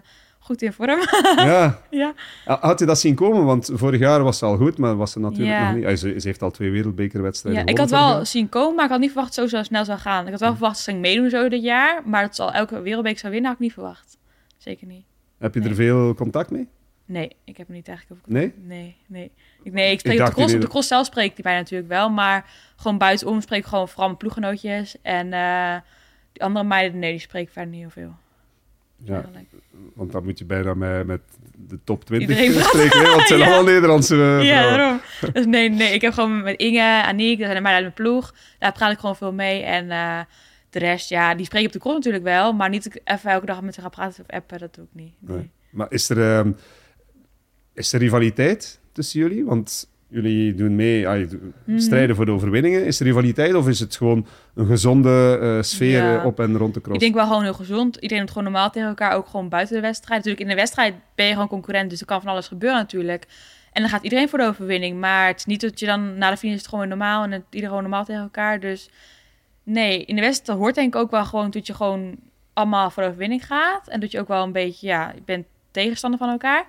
[0.47, 0.99] goed in vorm.
[1.35, 1.81] ja.
[1.89, 2.13] ja.
[2.45, 3.45] Had je dat zien komen?
[3.45, 5.99] Want vorig jaar was ze al goed, maar was ze natuurlijk nog niet...
[5.99, 8.99] Ze, ze, heeft al twee wereldbekerwedstrijden Ja, ik had wel zien komen, maar ik had
[8.99, 10.25] niet verwacht dat zo, snel zou gaan.
[10.25, 12.53] Ik had wel verwacht dat ze ging meedoen zo dit jaar, maar dat ze al
[12.53, 14.17] elke wereldbeker zou winnen, had ik niet verwacht.
[14.57, 15.05] Zeker niet.
[15.37, 16.67] Heb je er veel contact mee?
[17.05, 18.53] Nee, ik heb niet eigenlijk over Nee?
[18.63, 19.31] Nee, nee.
[19.63, 21.89] Ik, nee, ik spreek ik de cross, op de cross zelf spreek die bij natuurlijk
[21.89, 24.95] wel, maar gewoon buitenom spreek ik gewoon vooral mijn ploeggenootjes.
[25.01, 25.75] En uh,
[26.31, 28.15] die andere meiden, nee, die spreken verder niet heel veel.
[29.03, 29.25] Ja,
[29.93, 31.21] want dan moet je bijna met, met
[31.67, 35.01] de top 20 spreken, want het zijn allemaal Nederlandse Ja, daarom.
[35.33, 38.33] dus nee, nee, ik heb gewoon met Inge, Aniek, dat zijn mij uit mijn ploeg.
[38.59, 39.61] Daar praat ik gewoon veel mee.
[39.61, 40.19] En uh,
[40.69, 42.53] de rest, ja, die spreek ik op de cross natuurlijk wel.
[42.53, 45.13] Maar niet even elke dag met ze gaan praten of appen, dat doe ik niet.
[45.19, 45.49] Nee.
[45.69, 46.51] Maar is er, uh,
[47.73, 49.45] is er rivaliteit tussen jullie?
[49.45, 51.29] Want jullie doen mee, ah,
[51.63, 51.79] mhm.
[51.79, 52.85] strijden voor de overwinningen.
[52.85, 56.81] Is er rivaliteit of is het gewoon een gezonde uh, sfeer op en rond de
[56.81, 56.95] cross?
[56.95, 57.95] Ik denk wel gewoon heel gezond.
[57.95, 60.17] Iedereen doet gewoon normaal tegen elkaar, ook gewoon buiten de wedstrijd.
[60.17, 63.25] Natuurlijk, in de wedstrijd ben je gewoon concurrent, dus er kan van alles gebeuren natuurlijk.
[63.71, 64.99] En dan gaat iedereen voor de overwinning.
[64.99, 67.43] Maar het is niet dat je dan na de finish het gewoon normaal en het,
[67.43, 68.59] iedereen gewoon normaal tegen elkaar.
[68.59, 68.89] Dus
[69.63, 72.15] nee, in de wedstrijd hoort denk ik ook wel gewoon dat je gewoon
[72.53, 73.87] allemaal voor de overwinning gaat.
[73.87, 76.65] En dat je ook wel een beetje, ja, je bent tegenstander van elkaar.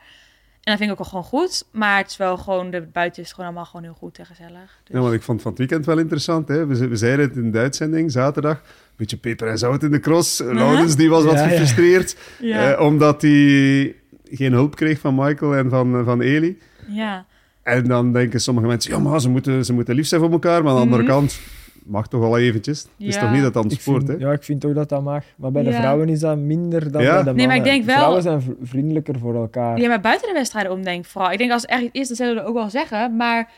[0.69, 1.65] En dat vind ik ook wel gewoon goed.
[1.71, 4.81] Maar het is wel gewoon, de buiten is gewoon allemaal gewoon heel goed en gezellig.
[4.85, 4.95] Dus.
[4.95, 6.49] Ja, want ik vond van het weekend wel interessant.
[6.49, 6.67] Hè?
[6.67, 8.63] We, we zeiden het in de uitzending, zaterdag.
[8.97, 10.41] Beetje peper en zout in de cross.
[10.41, 12.17] Uh Laurens die was wat gefrustreerd.
[12.41, 12.73] Ja.
[12.73, 13.95] Eh, omdat hij
[14.31, 16.59] geen hulp kreeg van Michael en van, van Eli.
[16.87, 17.25] Ja.
[17.63, 20.63] En dan denken sommige mensen, ja, maar ze moeten, ze moeten lief zijn voor elkaar.
[20.63, 21.11] Maar aan de andere mhm.
[21.11, 21.41] kant
[21.89, 22.83] mag toch wel eventjes.
[22.83, 24.15] Het is toch niet dat dan sport, hè?
[24.15, 25.25] Ja, ik vind toch dat dat mag.
[25.37, 27.37] Maar bij de vrouwen is dat minder dan bij de mannen.
[27.37, 27.97] Nee, maar ik denk wel...
[27.97, 29.81] Vrouwen zijn vriendelijker voor elkaar.
[29.81, 31.33] Ja, maar buiten de wedstrijden om, denk ik vooral.
[31.33, 33.17] Ik denk als het echt is, dan zullen we ook wel zeggen.
[33.17, 33.51] Maar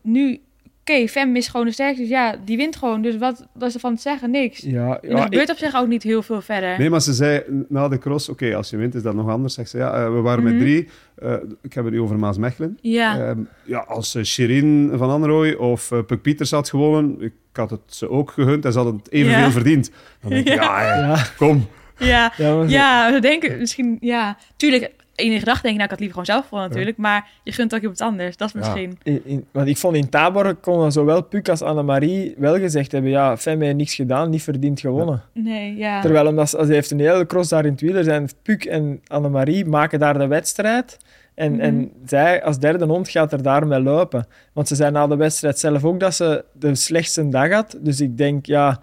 [0.00, 0.40] nu
[0.84, 2.00] oké, Fem is gewoon de sterkste.
[2.00, 3.02] Dus ja, die wint gewoon.
[3.02, 4.30] Dus wat was er van te zeggen?
[4.30, 4.58] Niks.
[4.58, 6.78] Ja, ja, er gebeurt op zich ook niet heel veel verder.
[6.78, 9.54] Nee, maar ze zei na de cross, oké, als je wint is dat nog anders.
[9.54, 10.62] Zegt ze, ja, uh, we waren met mhm.
[10.62, 10.88] drie.
[11.22, 12.78] Uh, ik heb het nu over Maas Mechelen.
[12.80, 13.18] Ja.
[13.18, 13.30] Uh,
[13.64, 18.10] ja, als uh, Shirin van Anrooy of Puk Pieters had gewonnen, ik had het ze
[18.10, 19.50] ook gegund en ze hadden het evenveel ja.
[19.50, 19.90] verdiend.
[20.20, 21.66] Dan denk ik, ja, ja, kom.
[21.98, 25.90] Ja, ja, ja, we denken misschien, ja, tuurlijk, in je gedachten denk ik, nou, ik
[25.90, 26.96] had liever gewoon zelf voor natuurlijk.
[26.96, 28.36] Maar je gunt ook iemand anders.
[28.36, 28.98] Dat is misschien...
[29.02, 33.36] In, want ik vond in Tabor kon zowel Puk als Annemarie wel gezegd hebben, ja,
[33.36, 35.22] Femme heeft niks gedaan, niet verdiend gewonnen.
[35.32, 36.00] Nee, ja.
[36.00, 39.00] Terwijl omdat, als hij heeft een hele cross daar in het wiel, zijn Puk en
[39.06, 40.98] Annemarie maken daar de wedstrijd.
[41.34, 41.60] En, mhm.
[41.60, 44.26] en zij als derde hond gaat er daarmee lopen.
[44.52, 47.76] Want ze zei na de wedstrijd zelf ook dat ze de slechtste dag had.
[47.80, 48.80] Dus ik denk, ja,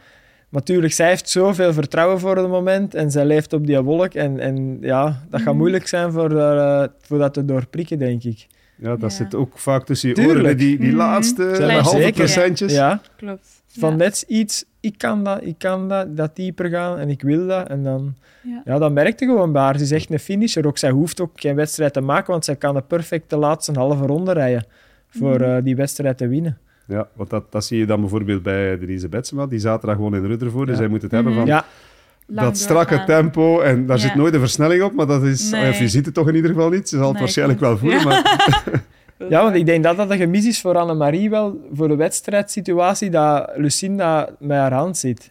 [0.52, 4.14] natuurlijk, zij heeft zoveel vertrouwen voor het moment en zij leeft op die wolk.
[4.14, 5.58] En, en ja, dat gaat mhm.
[5.58, 8.48] moeilijk zijn voor, uh, voor dat te doorprikken, denk ik.
[8.76, 11.44] Ja, dat zit ook vaak tussen je oren, die, die mm laatste
[11.82, 12.74] halve procentjes.
[12.74, 13.62] Ja, klopt.
[13.68, 17.48] Van net iets, ik kan dat, ik kan dat, dat dieper gaan en ik wil
[17.48, 17.68] dat.
[17.70, 18.62] En dan, ja.
[18.66, 19.78] ja dan merkte gewoon bij haar.
[19.78, 20.68] Ze is echt een finisher.
[20.68, 24.06] Ook, zij hoeft ook geen wedstrijd te maken, want zij kan de perfecte laatste halve
[24.06, 24.66] ronde rijden
[25.10, 26.58] voor uh, die wedstrijd te winnen.
[26.88, 30.26] Ja, want dat, dat zie je dan bijvoorbeeld bij Denise Betsema, die zaterdag gewoon in
[30.26, 30.68] Rutherford.
[30.68, 31.66] Dus hij moet het hebben van ja.
[32.28, 33.60] dat strakke tempo.
[33.60, 36.28] En daar zit nooit een versnelling op, maar dat is, of je ziet het toch
[36.28, 36.90] in ieder geval niet.
[36.90, 38.04] Ze zal het waarschijnlijk wel voelen.
[38.04, 38.50] Maar...
[39.30, 43.10] ja, want ik denk dat dat een gemis is voor Annemarie wel, voor de wedstrijdsituatie,
[43.10, 45.30] dat Lucinda met haar hand zit.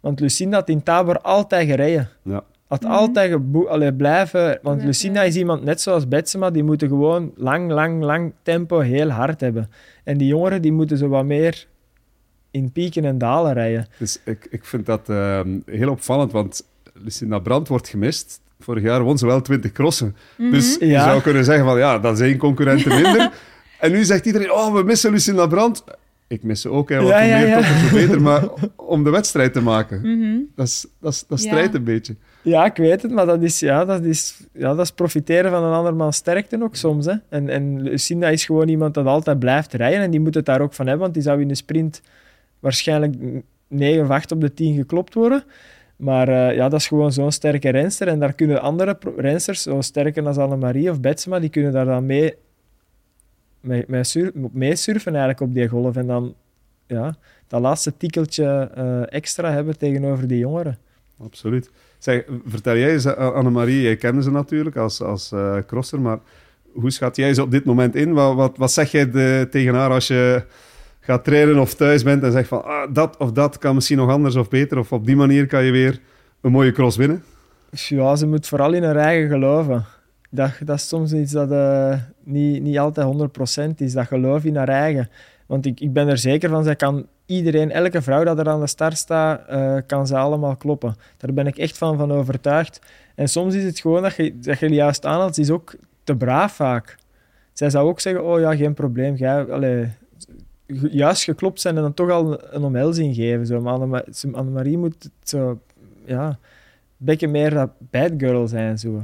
[0.00, 2.08] Want Lucinda had in Tabor altijd gereden.
[2.22, 2.42] Ja.
[2.72, 2.92] Had mhm.
[2.92, 4.58] altijd allee, blijven...
[4.62, 9.08] Want Lucinda is iemand net zoals Betsema, die moeten gewoon lang, lang, lang tempo heel
[9.08, 9.70] hard hebben.
[10.04, 11.66] En die jongeren die moeten zo wat meer
[12.50, 13.86] in pieken en dalen rijden.
[13.98, 18.40] Dus ik, ik vind dat ehm, heel opvallend, want Lucinda Brandt wordt gemist.
[18.60, 20.16] Vorig jaar won ze wel 20 crossen.
[20.36, 20.50] Mhm.
[20.50, 23.32] Dus je zou kunnen zeggen van ja, dat is één concurrent minder.
[23.80, 25.84] en nu zegt iedereen, oh, we missen Lucinda Brandt.
[26.32, 28.22] Ik mis ze ook, hè, want ja, hoe meer hoe beter.
[28.22, 30.38] Maar om de wedstrijd te maken, mhm.
[30.54, 32.16] dat, is, dat, is, dat strijdt een beetje.
[32.42, 35.62] Ja, ik weet het, maar dat is, ja, dat is, ja, dat is profiteren van
[35.62, 37.06] een andermans sterkte ook soms.
[37.06, 37.14] Hè.
[37.28, 40.60] En, en Lucinda is gewoon iemand dat altijd blijft rijden en die moet het daar
[40.60, 42.00] ook van hebben, want die zou in de sprint
[42.60, 43.14] waarschijnlijk
[43.68, 45.44] 9 of 8 op de 10 geklopt worden.
[45.96, 48.08] Maar uh, ja, dat is gewoon zo'n sterke renster.
[48.08, 52.06] En daar kunnen andere rensters, zo sterker als Annemarie of Betsema, die kunnen daar dan
[52.06, 52.34] mee,
[53.62, 53.84] mee,
[54.52, 55.96] mee, surfen eigenlijk op die golf.
[55.96, 56.34] En dan
[56.86, 60.78] ja, dat laatste tikkeltje uh, extra hebben tegenover die jongeren.
[61.18, 61.70] Absoluut.
[61.98, 66.18] Zeg, vertel jij eens, eh, Annemarie, jij kende ze natuurlijk als, als uh, crosser, maar
[66.72, 68.12] hoe schat jij ze op dit moment in?
[68.12, 70.44] Wat, wat, wat zeg jij de, tegen haar als je
[71.00, 74.10] gaat trainen of thuis bent en zegt van ah, dat of dat kan misschien nog
[74.10, 76.00] anders of beter, of op die manier kan je weer
[76.40, 77.24] een mooie cross winnen?
[77.70, 79.84] Ja, ze moet vooral in haar eigen geloven.
[80.30, 83.30] Dat, dat is soms iets dat uh, niet, niet altijd
[83.72, 85.10] 100% is, dat geloof in haar eigen.
[85.46, 88.60] Want ik, ik ben er zeker van, zij kan iedereen, elke vrouw dat er aan
[88.60, 90.96] de start staat, uh, kan ze allemaal kloppen.
[91.16, 92.80] Daar ben ik echt van, van overtuigd.
[93.14, 96.16] En soms is het gewoon dat je, dat je juist aanhaalt, ze is ook te
[96.16, 96.96] braaf vaak.
[97.52, 99.88] Zij zou ook zeggen, oh ja, geen probleem, jij, allee,
[100.90, 103.46] juist geklopt zijn en dan toch al een omhelzing geven.
[103.46, 103.60] Zo.
[103.60, 105.60] Maar Annemarie moet zo,
[106.04, 106.38] ja,
[106.96, 108.78] beetje meer dat bad girl zijn.
[108.78, 109.02] Zo.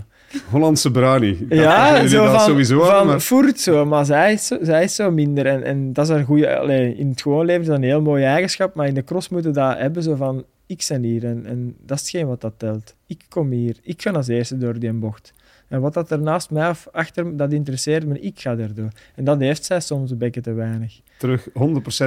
[0.50, 1.46] Hollandse brownie.
[1.48, 3.20] Ja, zo van, sowieso van maar...
[3.20, 5.46] voert zo, maar zij is zo, zij is zo minder.
[5.46, 6.58] En, en dat is een goede...
[6.58, 9.28] Allee, in het gewoon leven is dat een heel mooie eigenschap, maar in de cross
[9.28, 12.54] moeten dat hebben, zo van, ik ben hier en, en dat is hetgeen wat dat
[12.56, 12.94] telt.
[13.06, 15.32] Ik kom hier, ik ga als eerste door die bocht.
[15.68, 18.90] En wat dat er naast mij of achter dat interesseert me, ik ga erdoor.
[19.14, 21.00] En dat heeft zij soms een beetje te weinig.
[21.18, 21.52] Terug 100%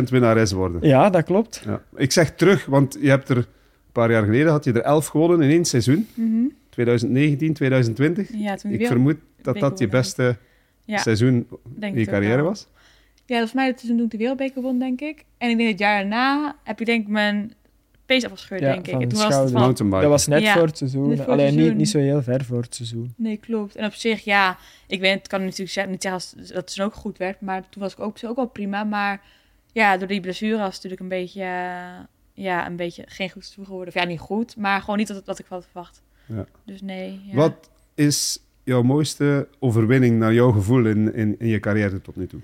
[0.10, 0.88] winnares worden.
[0.88, 1.62] Ja, dat klopt.
[1.66, 1.82] Ja.
[1.96, 3.46] Ik zeg terug, want je hebt er een
[3.92, 6.08] paar jaar geleden had je er elf gewonnen in één seizoen.
[6.72, 8.30] 2019, 2020.
[8.34, 10.38] Ja, toen ik vermoed dat dat je beste
[10.86, 11.48] seizoen
[11.80, 12.68] in je carrière was.
[13.26, 15.26] Ja, dat was mij het seizoen toen ik de wereldbeker won, denk ik.
[15.38, 17.54] En ik denk het jaar daarna heb je denk ik mijn
[18.06, 19.02] pees afgescheurd, denk ik.
[19.02, 21.26] En toen was het van, dat was net voor het seizoen.
[21.26, 23.14] Alleen Niet, niet zo heel ver voor het seizoen.
[23.18, 23.76] Nee, klopt.
[23.76, 24.58] En op zich, ja,
[24.88, 27.82] ik weet, het kan natuurlijk niet zeggen dat het toen ook goed werd, maar toen
[27.82, 28.84] was ik ook, ook wel prima.
[28.84, 29.22] Maar
[29.72, 31.44] ja, door die blessure was het natuurlijk een beetje,
[32.34, 33.94] ja, een beetje geen goed seizoen geworden.
[33.94, 36.02] Of ja, niet goed, maar gewoon niet wat, wat ik had verwacht.
[36.26, 36.46] Ja.
[36.66, 37.22] Dus nee.
[37.26, 37.36] Ja.
[37.36, 42.28] Wat is jouw mooiste overwinning naar jouw gevoel in, in, in je carrière tot nu
[42.28, 42.40] toe?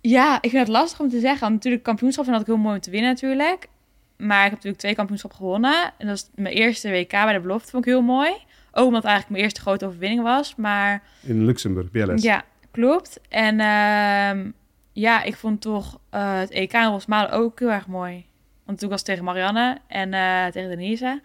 [0.00, 1.40] Ja, ik vind het lastig om te zeggen.
[1.40, 3.68] Want natuurlijk, kampioenschap vind ik heel mooi om te winnen natuurlijk.
[4.16, 5.92] Maar ik heb natuurlijk twee kampioenschappen gewonnen.
[5.98, 8.30] En dat is mijn eerste WK bij de belofte, vond ik heel mooi.
[8.72, 10.54] Ook omdat het eigenlijk mijn eerste grote overwinning was.
[10.54, 11.02] Maar...
[11.22, 12.22] In Luxemburg, BLS.
[12.22, 13.20] Ja, klopt.
[13.28, 14.52] En uh,
[14.92, 18.24] ja, ik vond toch uh, het EK in Rosmalen ook heel erg mooi.
[18.64, 21.20] Want toen was het tegen Marianne en uh, tegen Denise.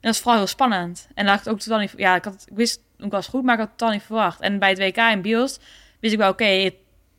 [0.00, 1.08] En dat was vooral heel spannend.
[1.14, 1.92] En dat had ik ook totaal niet...
[1.96, 4.40] Ja, ik, had, ik wist ook was goed, maar ik had het totaal niet verwacht.
[4.40, 5.60] En bij het WK in Biels
[6.00, 6.74] wist ik wel, oké, het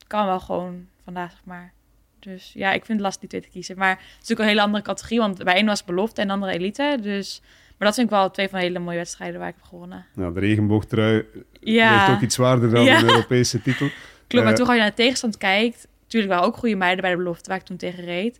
[0.08, 1.74] kan wel gewoon vandaag, zeg maar.
[2.20, 3.78] Dus ja, ik vind het lastig die twee te kiezen.
[3.78, 6.34] Maar het is natuurlijk een hele andere categorie, want bij één was belofte en de
[6.34, 6.98] andere elite.
[7.02, 7.42] Dus,
[7.78, 10.06] maar dat vind ik wel twee van hele mooie wedstrijden waar ik heb gewonnen.
[10.14, 11.26] Nou, de regenboogtrui
[11.60, 12.14] ja.
[12.14, 13.90] ook iets zwaarder dan de Europese titel.
[14.28, 17.02] Klopt, maar uh, toen als je naar de tegenstand kijkt, natuurlijk wel ook goede meiden
[17.02, 18.40] bij de belofte waar ik toen tegen reed.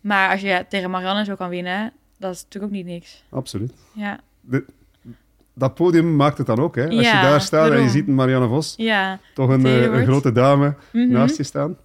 [0.00, 3.24] Maar als je tegen Marianne zo kan winnen, dat is natuurlijk ook niet niks.
[3.28, 3.72] Absoluut.
[3.92, 4.20] Ja.
[5.54, 6.88] dat podium maakt het dan ook, hè?
[6.88, 10.32] Als je daar staat en je ziet Marianne Vos, ja, toch een, eh, een grote
[10.32, 11.08] dame mhm.
[11.08, 11.76] naast je staan.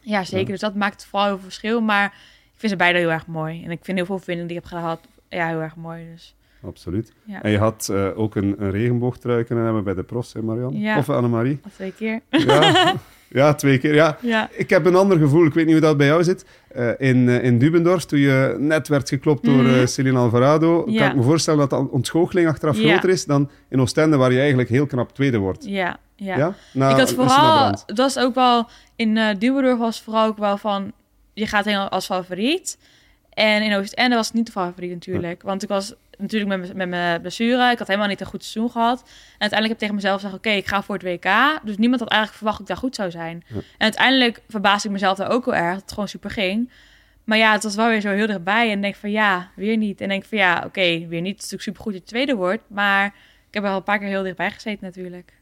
[0.00, 0.50] Ja, zeker.
[0.50, 1.80] Dus dat maakt vooral heel veel verschil.
[1.80, 2.06] Maar
[2.52, 3.64] ik vind ze beide heel erg mooi.
[3.64, 6.06] En ik vind heel veel vindingen die ik heb gehad ja, heel erg mooi.
[6.12, 6.34] Dus.
[6.64, 7.12] Absoluut.
[7.42, 10.78] En je had uh, ook een, een regenboogtrui kunnen hebben bij de profs, hè Marianne?
[10.78, 10.98] Ja.
[10.98, 11.60] Of Annemarie?
[11.74, 12.20] Twee keer.
[12.28, 12.94] Ja,
[13.28, 13.94] ja twee keer.
[13.94, 14.16] Ja.
[14.20, 14.48] ja.
[14.52, 15.44] Ik heb een ander gevoel.
[15.44, 16.44] Ik weet niet hoe dat bij jou zit.
[16.76, 20.92] Uh, in, uh, in Dubendorf, toen je net werd geklopt door uh, Celine Alvarado, kan
[20.94, 24.68] ik me voorstellen dat de ontgoocheling achteraf groter is dan in Oostende, waar je eigenlijk
[24.68, 25.64] heel knap tweede wordt.
[25.64, 26.54] Ja, ja.
[26.74, 30.92] ik had vooral, dat was ook wel, in uh, Dubendorf was vooral ook wel van,
[31.34, 32.78] je gaat helemaal als favoriet.
[33.32, 35.42] En in Oostende was het niet de favoriet natuurlijk.
[35.42, 37.70] Want ik was natuurlijk met, met mijn blessure.
[37.70, 39.00] Ik had helemaal niet een goed seizoen gehad.
[39.00, 39.08] En
[39.38, 40.34] uiteindelijk heb ik tegen mezelf gezegd...
[40.34, 41.60] oké, ik ga voor het WK.
[41.64, 43.44] Dus niemand had eigenlijk verwacht dat ik daar goed zou zijn.
[43.48, 45.72] En uiteindelijk verbaasde ik mezelf daar ook wel erg...
[45.72, 46.70] dat het gewoon super ging.
[47.24, 48.70] Maar ja, het was wel weer zo heel dichtbij.
[48.70, 50.00] En denk van ja, weer niet.
[50.00, 51.36] En denk van ja, oké, weer niet.
[51.36, 52.62] Het is natuurlijk super goed dat je tweede wordt.
[52.66, 53.06] Maar
[53.48, 55.32] ik heb er al een paar keer heel dichtbij gezeten natuurlijk.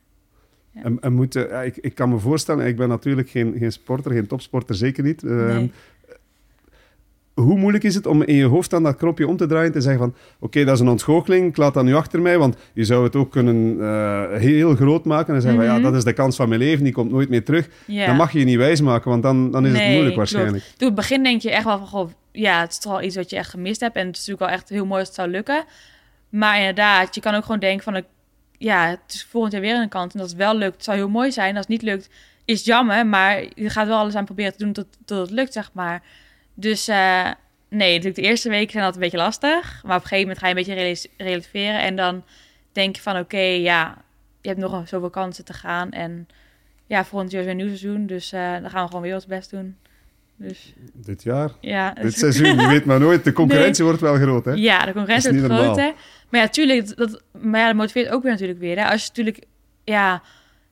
[0.70, 0.82] Ja.
[0.82, 4.12] En, en moet, uh, ik, ik kan me voorstellen, ik ben natuurlijk geen, geen sporter,
[4.12, 5.22] geen topsporter, zeker niet.
[5.22, 5.72] Nee
[7.40, 9.72] hoe moeilijk is het om in je hoofd dan dat knopje om te draaien en
[9.72, 12.56] te zeggen van oké, dat is een ontgoocheling, ik laat dat nu achter mij, want
[12.74, 15.82] je zou het ook kunnen uh, heel groot maken en zeggen van ja, mhm.
[15.82, 17.68] dat is de kans van mijn leven, die komt nooit meer terug.
[17.86, 20.64] Dan mag je je niet wijsmaken, want dan, dan is het moeilijk waarschijnlijk.
[20.76, 23.16] Toen het begin denk je echt wel van, goh, ja, het is toch wel iets
[23.16, 25.16] wat je echt gemist hebt en het is natuurlijk wel echt heel mooi als het
[25.16, 25.64] zou lukken.
[26.28, 28.02] Maar inderdaad, je kan ook gewoon denken van,
[28.58, 30.96] ja, het is volgend jaar weer een kant en als het wel lukt, het zou
[30.96, 31.56] heel mooi zijn.
[31.56, 32.08] Als het niet lukt,
[32.44, 35.52] is jammer, maar je gaat wel alles aan proberen te doen tot, tot het lukt,
[35.52, 36.02] zeg maar.
[36.54, 37.30] Dus uh,
[37.68, 39.82] nee, natuurlijk de eerste weken zijn dat een beetje lastig.
[39.84, 41.80] Maar op een gegeven moment ga je een beetje relativeren.
[41.80, 42.24] En dan
[42.72, 44.02] denk je van oké, ja,
[44.40, 45.90] je hebt nog zoveel kansen te gaan.
[45.90, 46.28] En
[46.86, 48.06] ja, volgend jaar is weer een nieuw seizoen.
[48.06, 49.76] Dus uh, dan gaan we gewoon weer ons best doen.
[50.36, 51.50] Dus, dit jaar?
[51.60, 51.92] Ja.
[52.02, 53.24] Dit seizoen, je weet maar nooit.
[53.24, 54.52] De concurrentie wordt wel groot, hè?
[54.52, 55.92] Ja, de concurrentie wordt groter.
[56.28, 58.76] Maar ja, tuurlijk, dat, maar ja, dat motiveert ook weer natuurlijk weer.
[58.76, 58.84] Hè?
[58.84, 59.44] Als je natuurlijk,
[59.84, 60.22] ja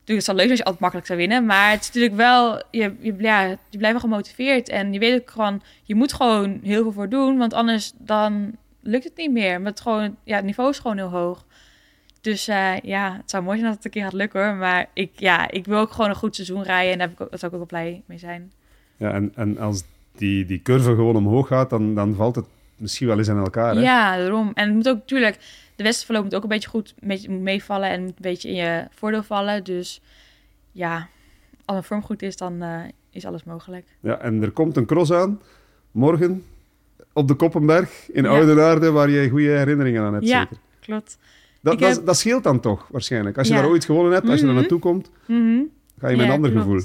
[0.09, 1.47] natuurlijk, het zal leuk als je altijd makkelijk zou winnen.
[1.47, 4.69] Maar het is natuurlijk wel, je, je, ja, je blijft wel gemotiveerd.
[4.69, 7.39] En je weet ook gewoon, je moet gewoon heel veel voor doen.
[7.39, 9.61] Want anders dan lukt het niet meer.
[9.61, 11.45] Met gewoon, ja, het niveau is gewoon heel hoog.
[12.21, 14.55] Dus uh, ja, het zou mooi zijn dat het een keer gaat lukken hoor.
[14.55, 16.93] Maar ik, ja, ik wil ook gewoon een goed seizoen rijden.
[16.93, 18.53] En daar, heb ik, daar zou ik ook wel blij mee zijn.
[18.97, 19.83] Ja, en, en als
[20.17, 22.47] die, die curve gewoon omhoog gaat, dan, dan valt het
[22.77, 23.75] misschien wel eens aan elkaar.
[23.75, 23.81] Hè?
[23.81, 24.51] Ja, daarom.
[24.55, 25.39] En het moet ook natuurlijk
[25.79, 26.95] de wedstrijdverloop moet ook een beetje goed
[27.29, 29.65] meevallen en een beetje in je voordeel vallen.
[29.65, 30.01] Dus
[30.73, 31.09] ja,
[31.65, 33.87] als een vorm goed is, dan uh, is alles mogelijk.
[34.01, 35.41] Ja, en er komt een cross aan
[35.91, 36.45] morgen
[37.13, 38.29] op de Koppenberg in ja.
[38.29, 40.27] Oudenaarde, waar je goede herinneringen aan hebt.
[40.27, 40.57] Ja, zeker.
[40.81, 41.19] klopt.
[41.61, 43.39] Dat, dat, dat, scheelt dan toch waarschijnlijk.
[43.39, 43.61] Als je ja.
[43.61, 44.57] daar ooit gewonnen hebt, als je mm -hmm.
[44.57, 45.71] er naartoe komt, mm -hmm.
[45.99, 46.67] ga je met een ander klopt.
[46.67, 46.83] gevoel.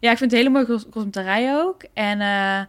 [0.00, 1.82] Ja, ik vind het een hele mooie cross om te rijden ook.
[1.92, 2.60] En uh,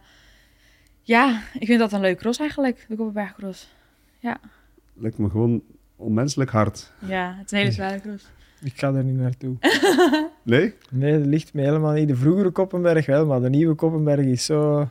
[1.02, 3.68] ja, ik vind dat een leuke cross eigenlijk, de Koppenbergcross.
[4.18, 4.40] Ja
[4.98, 5.62] lijkt me gewoon
[5.96, 6.92] onmenselijk hard.
[7.06, 8.24] Ja, het is een hele zware cross.
[8.62, 9.56] Ik ga er niet naartoe.
[10.42, 10.74] nee?
[10.90, 12.08] Nee, dat ligt me helemaal niet.
[12.08, 14.88] De vroegere Koppenberg wel, maar de nieuwe Koppenberg is zo...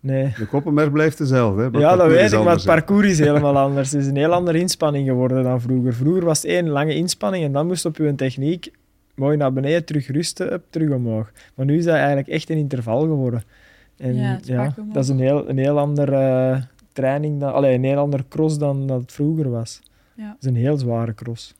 [0.00, 0.34] Nee.
[0.38, 1.62] De Koppenberg blijft dezelfde.
[1.72, 1.78] Hè?
[1.78, 3.92] ja, dat weet ik, maar het parcours is helemaal anders.
[3.92, 5.94] Het is een heel andere inspanning geworden dan vroeger.
[5.94, 8.70] Vroeger was het één lange inspanning en dan moest op je techniek
[9.14, 11.30] mooi naar beneden, terug rusten, up, terug omhoog.
[11.54, 13.42] Maar nu is dat eigenlijk echt een interval geworden.
[13.96, 16.62] En ja, ja dat is een heel, een heel andere
[17.00, 19.80] training, dan, allee, een heel andere cross dan dat het vroeger was.
[20.14, 20.28] Ja.
[20.28, 21.54] Het is een heel zware cross.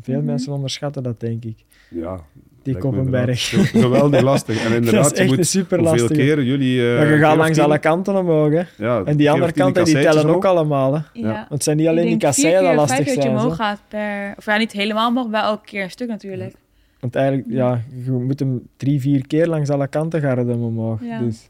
[0.00, 0.24] Veel mhm.
[0.24, 1.64] mensen onderschatten dat, denk ik.
[1.90, 2.20] Ja,
[2.62, 3.48] die Koppenberg.
[3.70, 4.64] Geweldig lastig.
[4.64, 6.16] En inderdaad, dat is echt super lastig.
[6.16, 6.76] keren jullie...
[6.76, 8.52] Uh, je gaat langs alle kanten omhoog.
[8.52, 8.62] Hè.
[8.76, 10.94] Ja, en die andere kanten die tellen ook, allemaal.
[10.94, 11.00] Hè.
[11.12, 11.32] Ja.
[11.32, 13.14] Want het zijn niet alleen die kasseien dat lastig zijn.
[13.14, 14.34] dat je omhoog gaat per...
[14.36, 16.54] Of ja, niet helemaal omhoog, wel elke keer een stuk natuurlijk.
[17.00, 21.00] Want eigenlijk, ja, je moet hem drie, vier keer langs alle kanten garden omhoog.
[21.20, 21.46] Dus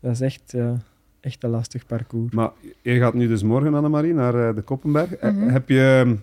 [0.00, 0.42] dat is echt...
[0.46, 0.76] Ja
[1.24, 2.32] echt een lastig parcours.
[2.32, 2.50] Maar
[2.82, 5.20] je gaat nu dus morgen, Annemarie, naar uh, de Koppenberg.
[5.20, 6.16] Mm Heb je ehm,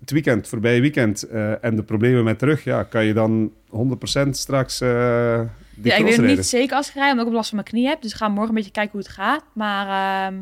[0.00, 4.28] het weekend, voorbije weekend, uh, en de problemen met terug, ja, kan je dan 100%
[4.30, 5.40] straks uh,
[5.74, 7.68] die Ja, ik weet het niet zeker als ik rij, omdat ik last van mijn
[7.68, 8.02] knie heb.
[8.02, 9.44] Dus ik ga morgen een beetje kijken hoe het gaat.
[9.52, 10.38] Maar uh,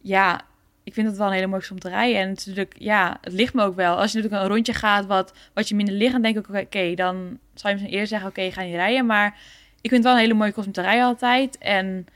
[0.00, 0.40] ja,
[0.84, 2.20] ik vind het wel een hele mooie om te rijden.
[2.20, 3.96] En natuurlijk, ja, het ligt me ook wel.
[3.96, 6.94] Als je natuurlijk een rondje gaat wat, wat je minder ligt, dan denk ik, oké,
[6.94, 9.06] dan zou je misschien eerst zeggen, oké, okay, ga niet rijden.
[9.06, 9.38] Maar
[9.80, 11.58] ik vind het wel een hele mooie kost om te rijden altijd.
[11.58, 12.06] En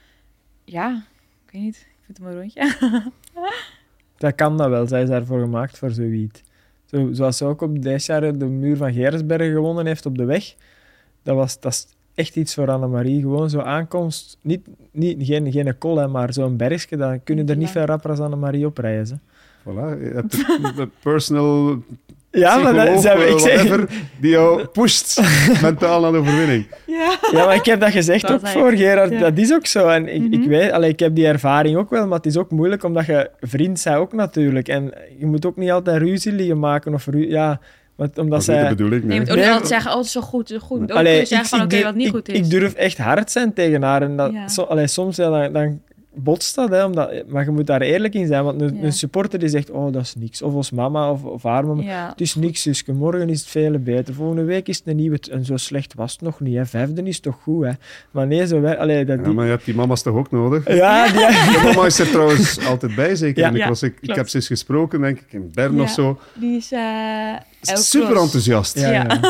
[0.71, 1.05] ja,
[1.47, 1.77] ik weet niet.
[1.77, 3.11] Ik vind het een rondje.
[4.19, 4.87] dat kan dat wel.
[4.87, 6.43] Zij is daarvoor gemaakt voor zoiets.
[6.85, 10.25] Zo, zoals ze ook op deze jaar de muur van Gersbergen gewonnen heeft op de
[10.25, 10.55] weg.
[11.23, 13.21] Dat, was, dat is echt iets voor Annemarie.
[13.21, 14.39] Gewoon zo aankomst.
[14.43, 16.97] Niet, niet, geen, geen kol, maar zo'n bergje.
[16.97, 19.23] Dan kunnen er niet veel rapper als Annemarie op reizen.
[19.61, 20.33] Voilà, je hebt
[20.77, 21.83] de personal
[22.31, 23.87] ja, maar dat, zijn ik zeg...
[24.21, 25.21] die jou pusht
[25.63, 26.67] mentaal naar de overwinning.
[26.87, 27.19] Ja.
[27.33, 29.21] ja, maar ik heb dat gezegd dat ook voor Gerard.
[29.21, 29.89] Dat is ook zo.
[29.89, 30.49] En ik, ik mhm.
[30.49, 33.31] weet, allee, ik heb die ervaring ook wel, maar het is ook moeilijk omdat je
[33.41, 34.69] vriend bent ook natuurlijk.
[34.69, 37.61] En je moet ook niet altijd ruzie liggen maken of ja,
[38.01, 38.63] want, omdat dat zij...
[38.63, 39.05] de bedoeling.
[39.05, 40.83] Nee, je moet ook niet altijd zeggen, oh, zo goed, zo goed.
[40.83, 42.39] Ook allee, zeggen van, oké, wat niet goed is.
[42.39, 44.03] Ik durf echt hard zijn tegen haar.
[44.03, 44.63] En dat, ja.
[44.63, 45.81] allee, soms ja, dan, dan
[46.15, 48.45] botst dat, hè, omdat, maar je moet daar eerlijk in zijn.
[48.45, 50.43] Want een, een supporter die zegt, oh, dat is niks.
[50.43, 52.09] Of als mama of, of haar mama, ja.
[52.09, 54.15] het is niks, dus morgen is het veel beter.
[54.15, 55.19] Volgende week is het een nieuwe.
[55.31, 56.57] En zo slecht was het nog niet.
[56.57, 56.67] Hè.
[56.67, 57.73] Vijfde is toch goed, hè.
[58.11, 58.65] Maar nee, zo...
[58.67, 59.33] Allee, dat die...
[59.33, 60.75] maar je hebt die mama's toch ook nodig?
[60.75, 61.63] Ja, die...
[61.63, 63.43] mama is er trouwens altijd bij, zeker.
[63.43, 63.63] Ja.
[63.63, 66.19] Ik, was, ik, ik, heb ze eens gesproken, denk ik, in Bern of zo.
[66.35, 66.73] Die is...
[66.73, 68.79] Uh, super enthousiast.
[68.79, 69.07] Ja,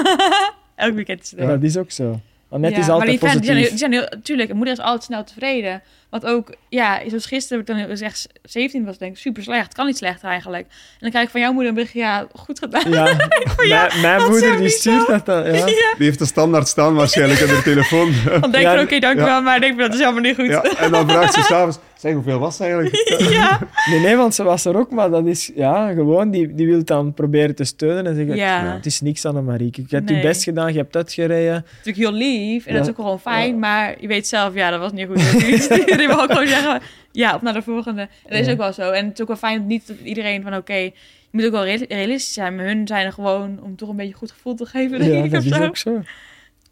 [0.74, 2.20] Elk weekend is Dat is ook zo.
[2.58, 5.82] Net is altijd maar die, zijn, die zijn heel, tuurlijk, moeder is altijd snel tevreden.
[6.10, 9.74] Wat ook, ja, zoals gisteren, toen ik echt 17 was, denk ik, super slecht.
[9.74, 10.66] Kan niet slechter eigenlijk.
[10.66, 12.90] En dan krijg ik van jouw moeder een bericht, ja, goed gedaan.
[12.90, 13.16] Ja,
[13.74, 15.64] ja mijn moeder die stuurt dat dan, ja.
[15.64, 18.12] Die heeft de standaard staan waarschijnlijk in de telefoon.
[18.40, 20.34] Dan denk ik, oké, okay, dank je wel, maar ik denk dat is helemaal niet
[20.34, 20.46] goed.
[20.46, 22.94] Ja, en dan vraagt ze s'avonds, zeg, hoeveel was ze eigenlijk?
[23.38, 23.58] ja.
[23.90, 26.84] Nee, nee, want ze was er ook, maar dat is, ja, gewoon, die, die wil
[26.84, 28.74] dan proberen te steunen en zeggen, ja.
[28.74, 29.82] het is niks aan de Marieke.
[29.88, 31.64] Je hebt je best gedaan, je hebt uitgereden.
[31.76, 34.80] Natuurlijk heel lief, en dat is ook gewoon fijn, maar je weet zelf, ja, dat
[34.80, 35.38] was niet goed.
[35.98, 36.80] die wil ook gewoon zeggen,
[37.12, 38.00] ja, op naar de volgende.
[38.00, 38.90] En dat is ook wel zo.
[38.90, 40.92] En het is ook wel fijn niet dat iedereen van, oké, je
[41.30, 42.54] moet ook wel realistisch zijn.
[42.54, 45.22] Maar hun zijn er gewoon om toch een beetje goed gevoel te geven, denk ja,
[45.22, 45.30] ik.
[45.30, 46.02] dat is ook zo.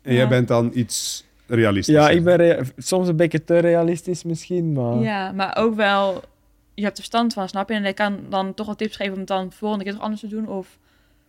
[0.03, 1.95] En jij bent dan iets realistisch.
[1.95, 4.99] Ja, ik ben soms een beetje te realistisch misschien, maar...
[4.99, 6.23] Ja, maar ook wel...
[6.75, 7.75] Je hebt er verstand van, snap je?
[7.75, 10.03] En ik kan dan toch wel tips geven om het dan de volgende keer toch
[10.03, 10.49] anders te doen.
[10.49, 10.79] Of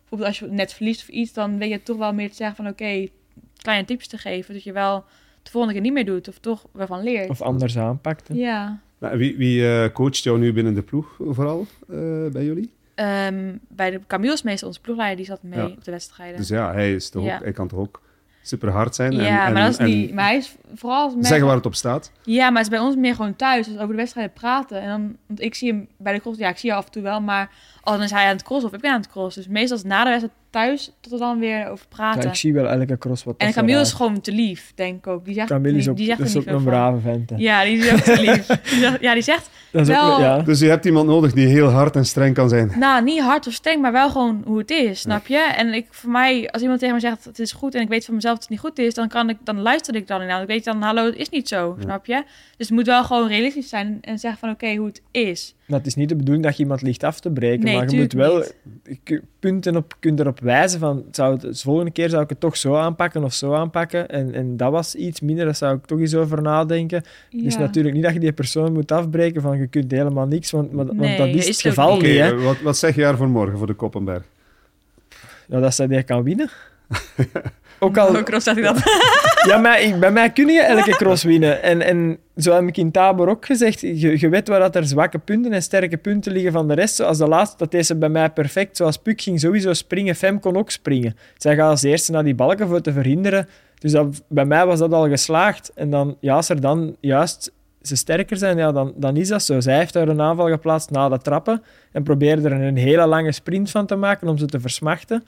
[0.00, 2.56] bijvoorbeeld als je net verliest of iets, dan weet je toch wel meer te zeggen
[2.56, 2.68] van...
[2.68, 3.08] Oké,
[3.62, 5.04] kleine tips te geven, dat je wel
[5.42, 6.28] de volgende keer niet meer doet.
[6.28, 7.30] Of toch waarvan leert.
[7.30, 8.28] Of anders aanpakt.
[8.32, 8.80] Ja.
[8.98, 12.70] wie wie uh, coacht jou nu binnen de ploeg vooral uh, bij jullie?
[12.94, 16.36] Um, bij de Camille is meestal onze ploegleider, die zat mee op de wedstrijden.
[16.36, 18.02] Dus ja, hij, is toch ook, hij kan toch ook
[18.42, 19.12] super hard zijn.
[19.12, 21.16] Ja, en, maar, dat is niet, maar hij is vooral...
[21.20, 22.12] Zeggen waar het op staat.
[22.22, 23.66] Ja, maar hij is bij ons meer gewoon thuis.
[23.66, 24.80] Dus over de wedstrijden praten.
[24.80, 26.38] En dan, want ik zie hem bij de cross...
[26.38, 27.50] Ja, ik zie je af en toe wel, maar...
[27.82, 29.36] Al dan is hij aan het cross of ik ben aan het cross.
[29.36, 32.22] Dus meestal is na de wedstrijd thuis tot we dan weer over praten.
[32.22, 35.06] Ja, ik zie wel elke cross wat En Camille is gewoon te lief, denk ik
[35.06, 35.24] ook.
[35.24, 37.32] Die zegt, Camille is ook, die, zegt is ook een brave vent.
[37.36, 38.46] Ja, die is ook te lief.
[39.00, 40.20] ja, die zegt wel...
[40.20, 40.38] ja.
[40.38, 42.72] Dus je hebt iemand nodig die heel hard en streng kan zijn.
[42.78, 45.38] Nou, niet hard of streng, maar wel gewoon hoe het is, snap je?
[45.38, 48.04] En ik, voor mij, als iemand tegen me zegt het is goed en ik weet
[48.04, 50.42] van mezelf dat het niet goed is, dan, kan ik, dan luister ik dan inderdaad.
[50.42, 52.22] Ik weet dan, hallo, het is niet zo, snap je?
[52.56, 55.54] Dus het moet wel gewoon realistisch zijn en zeggen van oké, hoe het is.
[55.70, 57.90] Maar het is niet de bedoeling dat je iemand ligt af te breken, nee, maar
[57.90, 58.44] je moet wel
[59.38, 62.56] punten op, kunt erop wijzen van zou het, de volgende keer zou ik het toch
[62.56, 64.08] zo aanpakken of zo aanpakken.
[64.08, 67.02] En, en dat was iets minder, daar zou ik toch eens over nadenken.
[67.30, 70.72] Dus natuurlijk niet dat je die persoon moet afbreken van je kunt helemaal niks, want,
[70.72, 72.18] want, dat is, het geval niet.
[72.18, 72.36] hè.
[72.36, 74.24] Wat, wat zeg je daar voor morgen voor de Koppenberg?
[75.46, 76.50] Ja, dat zij die kan winnen.
[77.82, 78.14] Ook al...
[78.14, 78.82] Hoe cross hij dat?
[79.46, 81.62] ja, maar ik, bij mij kun je elke cross winnen.
[81.62, 84.86] En, en zo heb ik in Tabor ook gezegd, je, je weet waar dat er
[84.86, 86.94] zwakke punten en sterke punten liggen van de rest.
[86.94, 88.76] Zoals de laatste, dat deze bij mij perfect.
[88.76, 91.16] Zoals Puk ging sowieso springen, Fem kon ook springen.
[91.36, 93.48] Zij gaat als eerste naar die balken voor te verhinderen.
[93.78, 95.72] Dus dat, bij mij was dat al geslaagd.
[95.74, 97.52] En dan, ja, als er dan juist
[97.82, 99.60] ze sterker zijn, ja, dan, dan is dat zo.
[99.60, 101.62] Zij heeft daar een aanval geplaatst na de trappen
[101.92, 105.24] en probeerde er een hele lange sprint van te maken om ze te versmachten.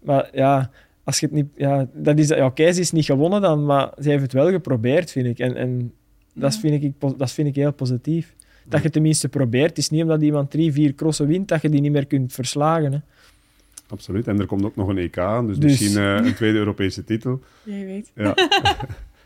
[0.00, 0.70] Maar ja,
[1.04, 1.46] als je het niet...
[1.56, 4.50] Ja, dat is, ja, oké, ze is niet gewonnen dan, maar ze heeft het wel
[4.50, 5.38] geprobeerd, vind ik.
[5.38, 5.92] En, en
[6.34, 8.34] dat, vind ik, dat vind ik heel positief.
[8.66, 9.68] Dat je tenminste probeert.
[9.68, 12.32] Het is niet omdat iemand drie, vier crossen wint, dat je die niet meer kunt
[12.32, 12.92] verslagen.
[12.92, 12.98] Hè.
[13.88, 14.28] Absoluut.
[14.28, 15.70] En er komt ook nog een EK aan, dus, dus...
[15.70, 17.40] misschien uh, een tweede Europese titel.
[17.62, 18.12] Jij weet.
[18.14, 18.34] Ja.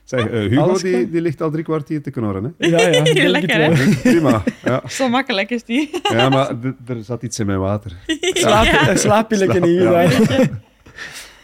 [0.05, 2.67] Zeg, uh, Hugo die, die ligt al drie kwartier te knorren, hè?
[2.69, 3.29] Ja, ja.
[3.31, 3.95] Lekker, hè?
[4.03, 4.43] Prima.
[4.65, 4.83] Ja.
[4.89, 5.91] Zo makkelijk is die.
[6.03, 6.55] ja, maar
[6.87, 7.97] er zat iets in mijn water.
[8.21, 8.97] Slaap, ja.
[8.97, 9.81] slaap je lekker niet.
[9.81, 10.09] Ja.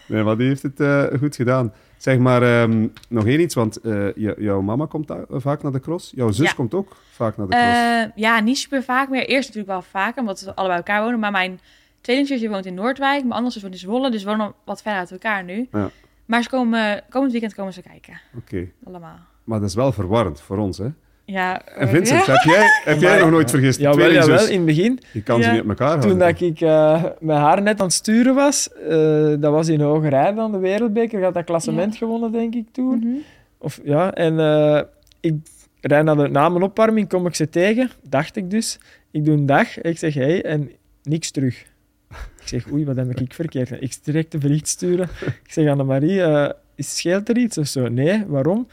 [0.07, 1.73] Nee, maar die heeft het uh, goed gedaan.
[1.97, 6.13] Zeg maar, um, nog één iets, want uh, jouw mama komt vaak naar de cross.
[6.15, 6.55] Jouw zus ja.
[6.55, 8.17] komt ook vaak naar de cross.
[8.17, 9.27] Uh, ja, niet super vaak meer.
[9.27, 11.19] Eerst natuurlijk wel vaker, omdat we allebei elkaar wonen.
[11.19, 11.61] Maar mijn
[12.01, 14.11] tweelingzusje woont in Noordwijk, mijn andere zus woont in Zwolle.
[14.11, 15.69] Dus we wonen wat verder uit elkaar nu.
[15.73, 15.91] Ja.
[16.25, 18.21] Maar ze komen, komend weekend komen ze kijken.
[18.37, 18.55] Oké.
[18.55, 18.73] Okay.
[18.85, 19.19] Allemaal.
[19.45, 20.89] Maar dat is wel verwarrend voor ons, hè?
[21.25, 21.67] Ja.
[21.67, 23.81] En Vincent, heb jij, heb jij nog nooit vergist?
[23.81, 25.01] Ja, wel, ja, wel in het begin.
[25.13, 26.09] Je kan ze niet op elkaar houden.
[26.09, 29.81] Toen dat ik uh, met haar net aan het sturen was, uh, dat was in
[29.81, 31.19] Hogerij dan, de Wereldbeker.
[31.19, 32.95] Ik had dat klassement gewonnen, denk ik, toen.
[32.95, 33.23] Mm -hmm.
[33.59, 34.81] Of, ja, en uh,
[35.21, 35.35] ik
[35.81, 38.79] rijd naar de namenopwarming, kom ik ze tegen, dacht ik dus.
[39.11, 40.71] Ik doe een dag, ik zeg hey, en
[41.03, 41.65] niks terug.
[42.11, 43.83] Ik zeg, oei, wat heb ik verkeerd?
[43.83, 45.09] Ik direct een bericht sturen.
[45.45, 47.89] Ik zeg, Annemarie, uh, is scheelt er iets of zo?
[47.89, 48.67] Nee, waarom?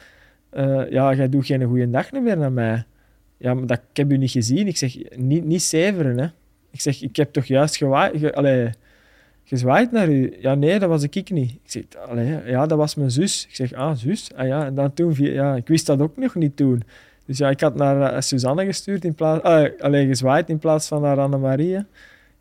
[0.53, 2.83] Uh, ja, jij doet geen goede dag meer naar mij.
[3.37, 4.67] Ja, maar dat, ik heb u niet gezien.
[4.67, 6.27] Ik zeg, niet, niet zeveren, hè.
[6.71, 8.69] Ik zeg, ik heb toch juist gewaaid, ge, allee,
[9.43, 10.33] gezwaaid naar u?
[10.39, 11.51] Ja, nee, dat was ik niet.
[11.51, 13.45] Ik zeg, allee, ja, dat was mijn zus.
[13.49, 14.29] Ik zeg, ah, zus?
[14.35, 16.83] Ah ja, en dan toen, ja, ik wist dat ook nog niet toen.
[17.25, 20.87] Dus ja, ik had naar uh, Suzanne gestuurd in plaats, uh, allee, gezwaaid in plaats
[20.87, 21.85] van naar Annemarie.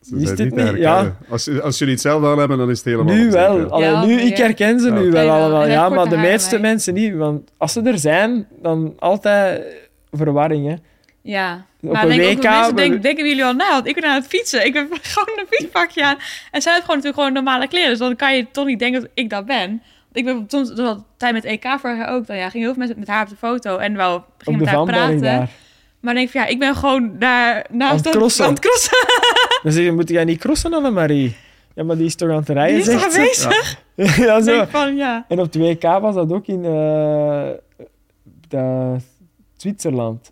[0.00, 0.76] Ze is dit niet?
[0.76, 1.16] Ja.
[1.28, 3.70] Als, als jullie het zelf aan hebben, dan is het helemaal Nu wel.
[3.70, 5.66] Allee, ja, nu, ik herken ze nu wel allemaal.
[5.66, 7.14] Ja, maar de meeste mensen niet.
[7.14, 9.62] Want als ze er zijn, dan altijd
[10.10, 10.68] verwarring.
[10.68, 10.74] Hè.
[11.22, 12.50] Ja, op maar een denk WK...
[12.50, 14.66] Mensen denken, denken jullie al, nou, ik ben aan het fietsen.
[14.66, 16.16] Ik ben gewoon een fietspakje aan.
[16.50, 17.88] En zij heeft gewoon natuurlijk gewoon normale kleren.
[17.88, 19.82] Dus dan kan je toch niet denken dat ik dat ben.
[20.12, 20.72] Ik ben soms,
[21.16, 23.36] tijd met EK vorig ook dan, ja, ging heel veel mensen met haar op de
[23.36, 23.76] foto.
[23.76, 25.20] En wel, ging met haar praten.
[25.20, 25.50] Daar.
[26.00, 28.44] Maar denk ik van, ja, ik ben gewoon daar naast aan het crossen.
[28.44, 28.98] Aan het crossen.
[29.62, 31.36] Dan zeg je, moet jij niet crossen, Annemarie?
[31.74, 33.82] Ja, maar die is toch aan het rijden, Die is aanwezig?
[33.94, 34.64] Ja, ja zo.
[34.64, 35.24] Van, ja.
[35.28, 37.48] En op 2K was dat ook in uh,
[39.56, 40.30] Zwitserland.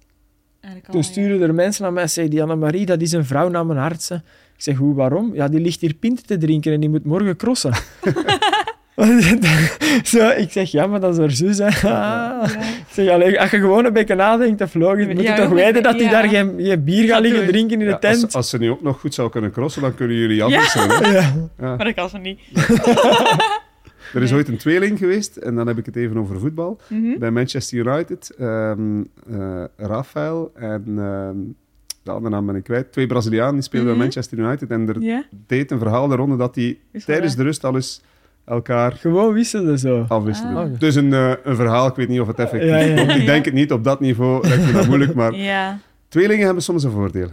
[0.90, 3.66] Toen stuurden er mensen naar mij en zeiden, die Annemarie, dat is een vrouw naar
[3.66, 4.10] mijn hart.
[4.10, 5.34] Ik zeg, hoe, waarom?
[5.34, 7.72] Ja, die ligt hier pinten te drinken en die moet morgen crossen.
[10.04, 11.58] Zo, ik zeg, ja, maar dat is haar zus.
[11.58, 11.88] Hè.
[11.88, 12.42] Ja.
[12.44, 15.82] Ik zeg, alleen, als je gewoon een beetje nadenkt of logisch, moet je toch weten
[15.82, 16.10] dat hij ja.
[16.10, 18.24] daar geen, geen, bier gaat liggen drinken in de tent.
[18.24, 21.12] Als, als, ze nu ook nog goed zou kunnen crossen, dan kunnen jullie afwisselen.
[21.12, 21.76] Ja.
[21.76, 22.40] Maar dat kan ze niet.
[24.14, 27.02] Er is ooit een tweeling geweest, en dan heb ik het even over voetbal, mm
[27.02, 27.18] -hmm.
[27.18, 28.34] bij Manchester United.
[28.40, 31.56] Um, uh, Rafael en um,
[32.02, 32.92] de andere naam ben ik kwijt.
[32.92, 34.10] Twee Brazilianen die speelden mm -hmm.
[34.10, 34.70] bij Manchester United.
[34.70, 35.22] En er yeah.
[35.46, 38.02] deed een verhaal ronde dat hij tijdens de rust al eens
[38.48, 38.92] elkaar...
[38.92, 40.04] Gewoon wisselen zo.
[40.08, 40.56] Afwisselen.
[40.56, 40.78] Ah.
[40.78, 43.14] Dus een, uh, een verhaal, ik weet niet of het effectief ja, ja, ja.
[43.14, 45.34] Ik denk het niet op dat niveau, lijkt me dat moeilijk, maar...
[45.48, 45.78] Ja.
[46.08, 47.28] Tweelingen hebben soms een voordeel.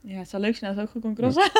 [0.00, 1.42] Ja, het zou leuk zijn als ook goed kon crossen.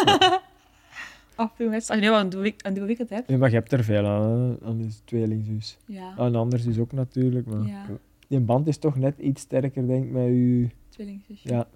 [1.35, 2.31] Af en toe, als je nu wel een
[2.63, 3.29] dubbel weekend hebt.
[3.31, 5.79] Ja, maar je hebt er veel aan, aan de tweelingzus.
[5.87, 6.15] Ja.
[6.17, 7.67] En anders is ook natuurlijk, maar...
[7.67, 7.87] Ja.
[8.29, 10.69] Die band is toch net iets sterker, denk ik, met je...
[10.89, 11.43] Tweelingzus.
[11.43, 11.67] Ja.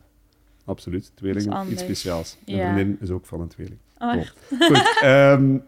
[0.64, 1.12] Absoluut.
[1.14, 2.39] Tweeling, iets speciaals.
[2.45, 2.72] Een ja.
[2.72, 3.79] vriendin is ook van een tweeling.
[3.99, 4.24] Oh, cool.
[4.68, 5.03] Goed.
[5.05, 5.62] Um,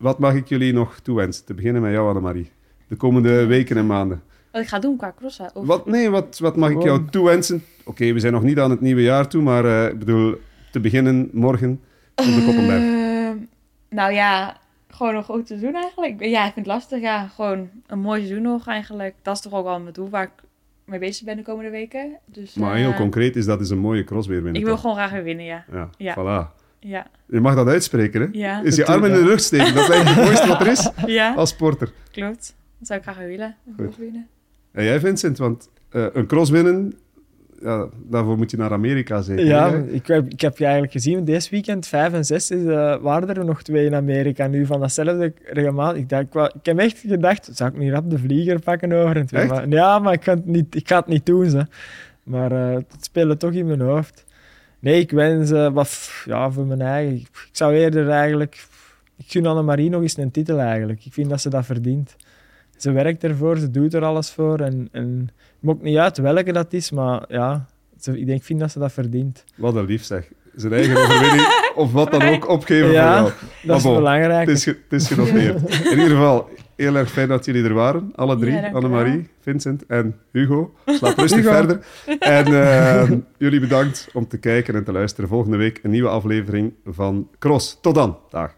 [0.00, 1.44] wat mag ik jullie nog toewensen?
[1.44, 2.50] Te beginnen met jou, Annemarie.
[2.88, 4.22] De komende weken en maanden.
[4.52, 5.50] Wat ik ga doen qua crossen?
[5.54, 5.66] Of...
[5.66, 7.62] Wat, nee, wat, wat mag ik jou toewensen?
[7.80, 10.34] Oké, okay, we zijn nog niet aan het nieuwe jaar toe, maar uh, ik bedoel,
[10.72, 11.80] te beginnen morgen
[12.14, 12.82] op de Koppenberg.
[12.82, 13.30] Uh,
[13.88, 14.56] nou ja,
[14.88, 16.24] gewoon een goed seizoen eigenlijk.
[16.24, 17.00] Ja, ik vind het lastig.
[17.00, 19.14] Ja, gewoon een mooi seizoen nog eigenlijk.
[19.22, 20.42] Dat is toch ook wel mijn doel waar ik
[20.84, 22.18] mee bezig ben de komende weken.
[22.24, 24.60] Dus, maar heel uh, concreet is dat is een mooie cross weer winnen.
[24.60, 24.80] Ik wil toch?
[24.80, 25.64] gewoon graag weer winnen, ja.
[25.72, 26.14] Ja, ja.
[26.14, 26.59] voilà.
[26.80, 27.06] Ja.
[27.26, 28.28] Je mag dat uitspreken, hè?
[28.32, 28.62] Ja.
[28.62, 29.74] Is je arm in de rug steken.
[29.74, 31.34] Dat is eigenlijk het mooiste wat er is ja.
[31.34, 31.92] als sporter.
[32.10, 32.54] Klopt.
[32.78, 33.56] Dat zou ik graag willen.
[33.98, 34.26] Winnen.
[34.72, 36.94] En jij, Vincent, want uh, een cross winnen,
[37.62, 39.44] ja, daarvoor moet je naar Amerika zeker.
[39.44, 42.96] Ja, ik heb, ik heb je eigenlijk gezien, deze weekend, 5 en 6, is, uh,
[42.96, 44.46] waren er nog twee in Amerika.
[44.46, 45.96] Nu van datzelfde regelmaat.
[45.96, 49.16] Ik, dacht, ik, ik heb echt gedacht, zou ik niet rap de vlieger pakken over
[49.16, 49.46] en twee?
[49.46, 51.50] Maar, ja, maar ik, kan het niet, ik ga het niet doen.
[51.50, 51.66] Ze.
[52.22, 54.24] Maar uh, het speelde toch in mijn hoofd.
[54.80, 57.16] Nee, ik wens uh, wat ja, voor mijn eigen.
[57.16, 58.66] Ik, zou eerder eigenlijk.
[59.16, 61.04] Ik gun Annemarie nog eens een titel eigenlijk.
[61.04, 62.16] Ik vind dat ze dat verdient.
[62.76, 64.60] Ze werkt ervoor, ze doet er alles voor.
[64.60, 67.66] En, en het maakt niet uit welke dat is, maar ja,
[68.00, 69.44] ze, ik denk, vind dat ze dat verdient.
[69.56, 70.28] Wat een lief zeg.
[70.54, 73.32] Zijn eigen overwinning, of wat dan ook, opgeven ja, voor jou.
[73.62, 74.48] dat is bon, belangrijk.
[74.48, 75.84] Het is, het is genoteerd.
[75.84, 76.48] In ieder geval,
[76.80, 78.12] Heel erg fijn dat jullie er waren.
[78.14, 78.52] Alle drie.
[78.52, 80.74] Ja, Annemarie, Vincent en Hugo.
[80.86, 81.80] Slaap rustig verder.
[82.18, 85.28] En uh, jullie bedankt om te kijken en te luisteren.
[85.28, 87.78] Volgende week een nieuwe aflevering van Cross.
[87.80, 88.18] Tot dan.
[88.30, 88.54] Dag.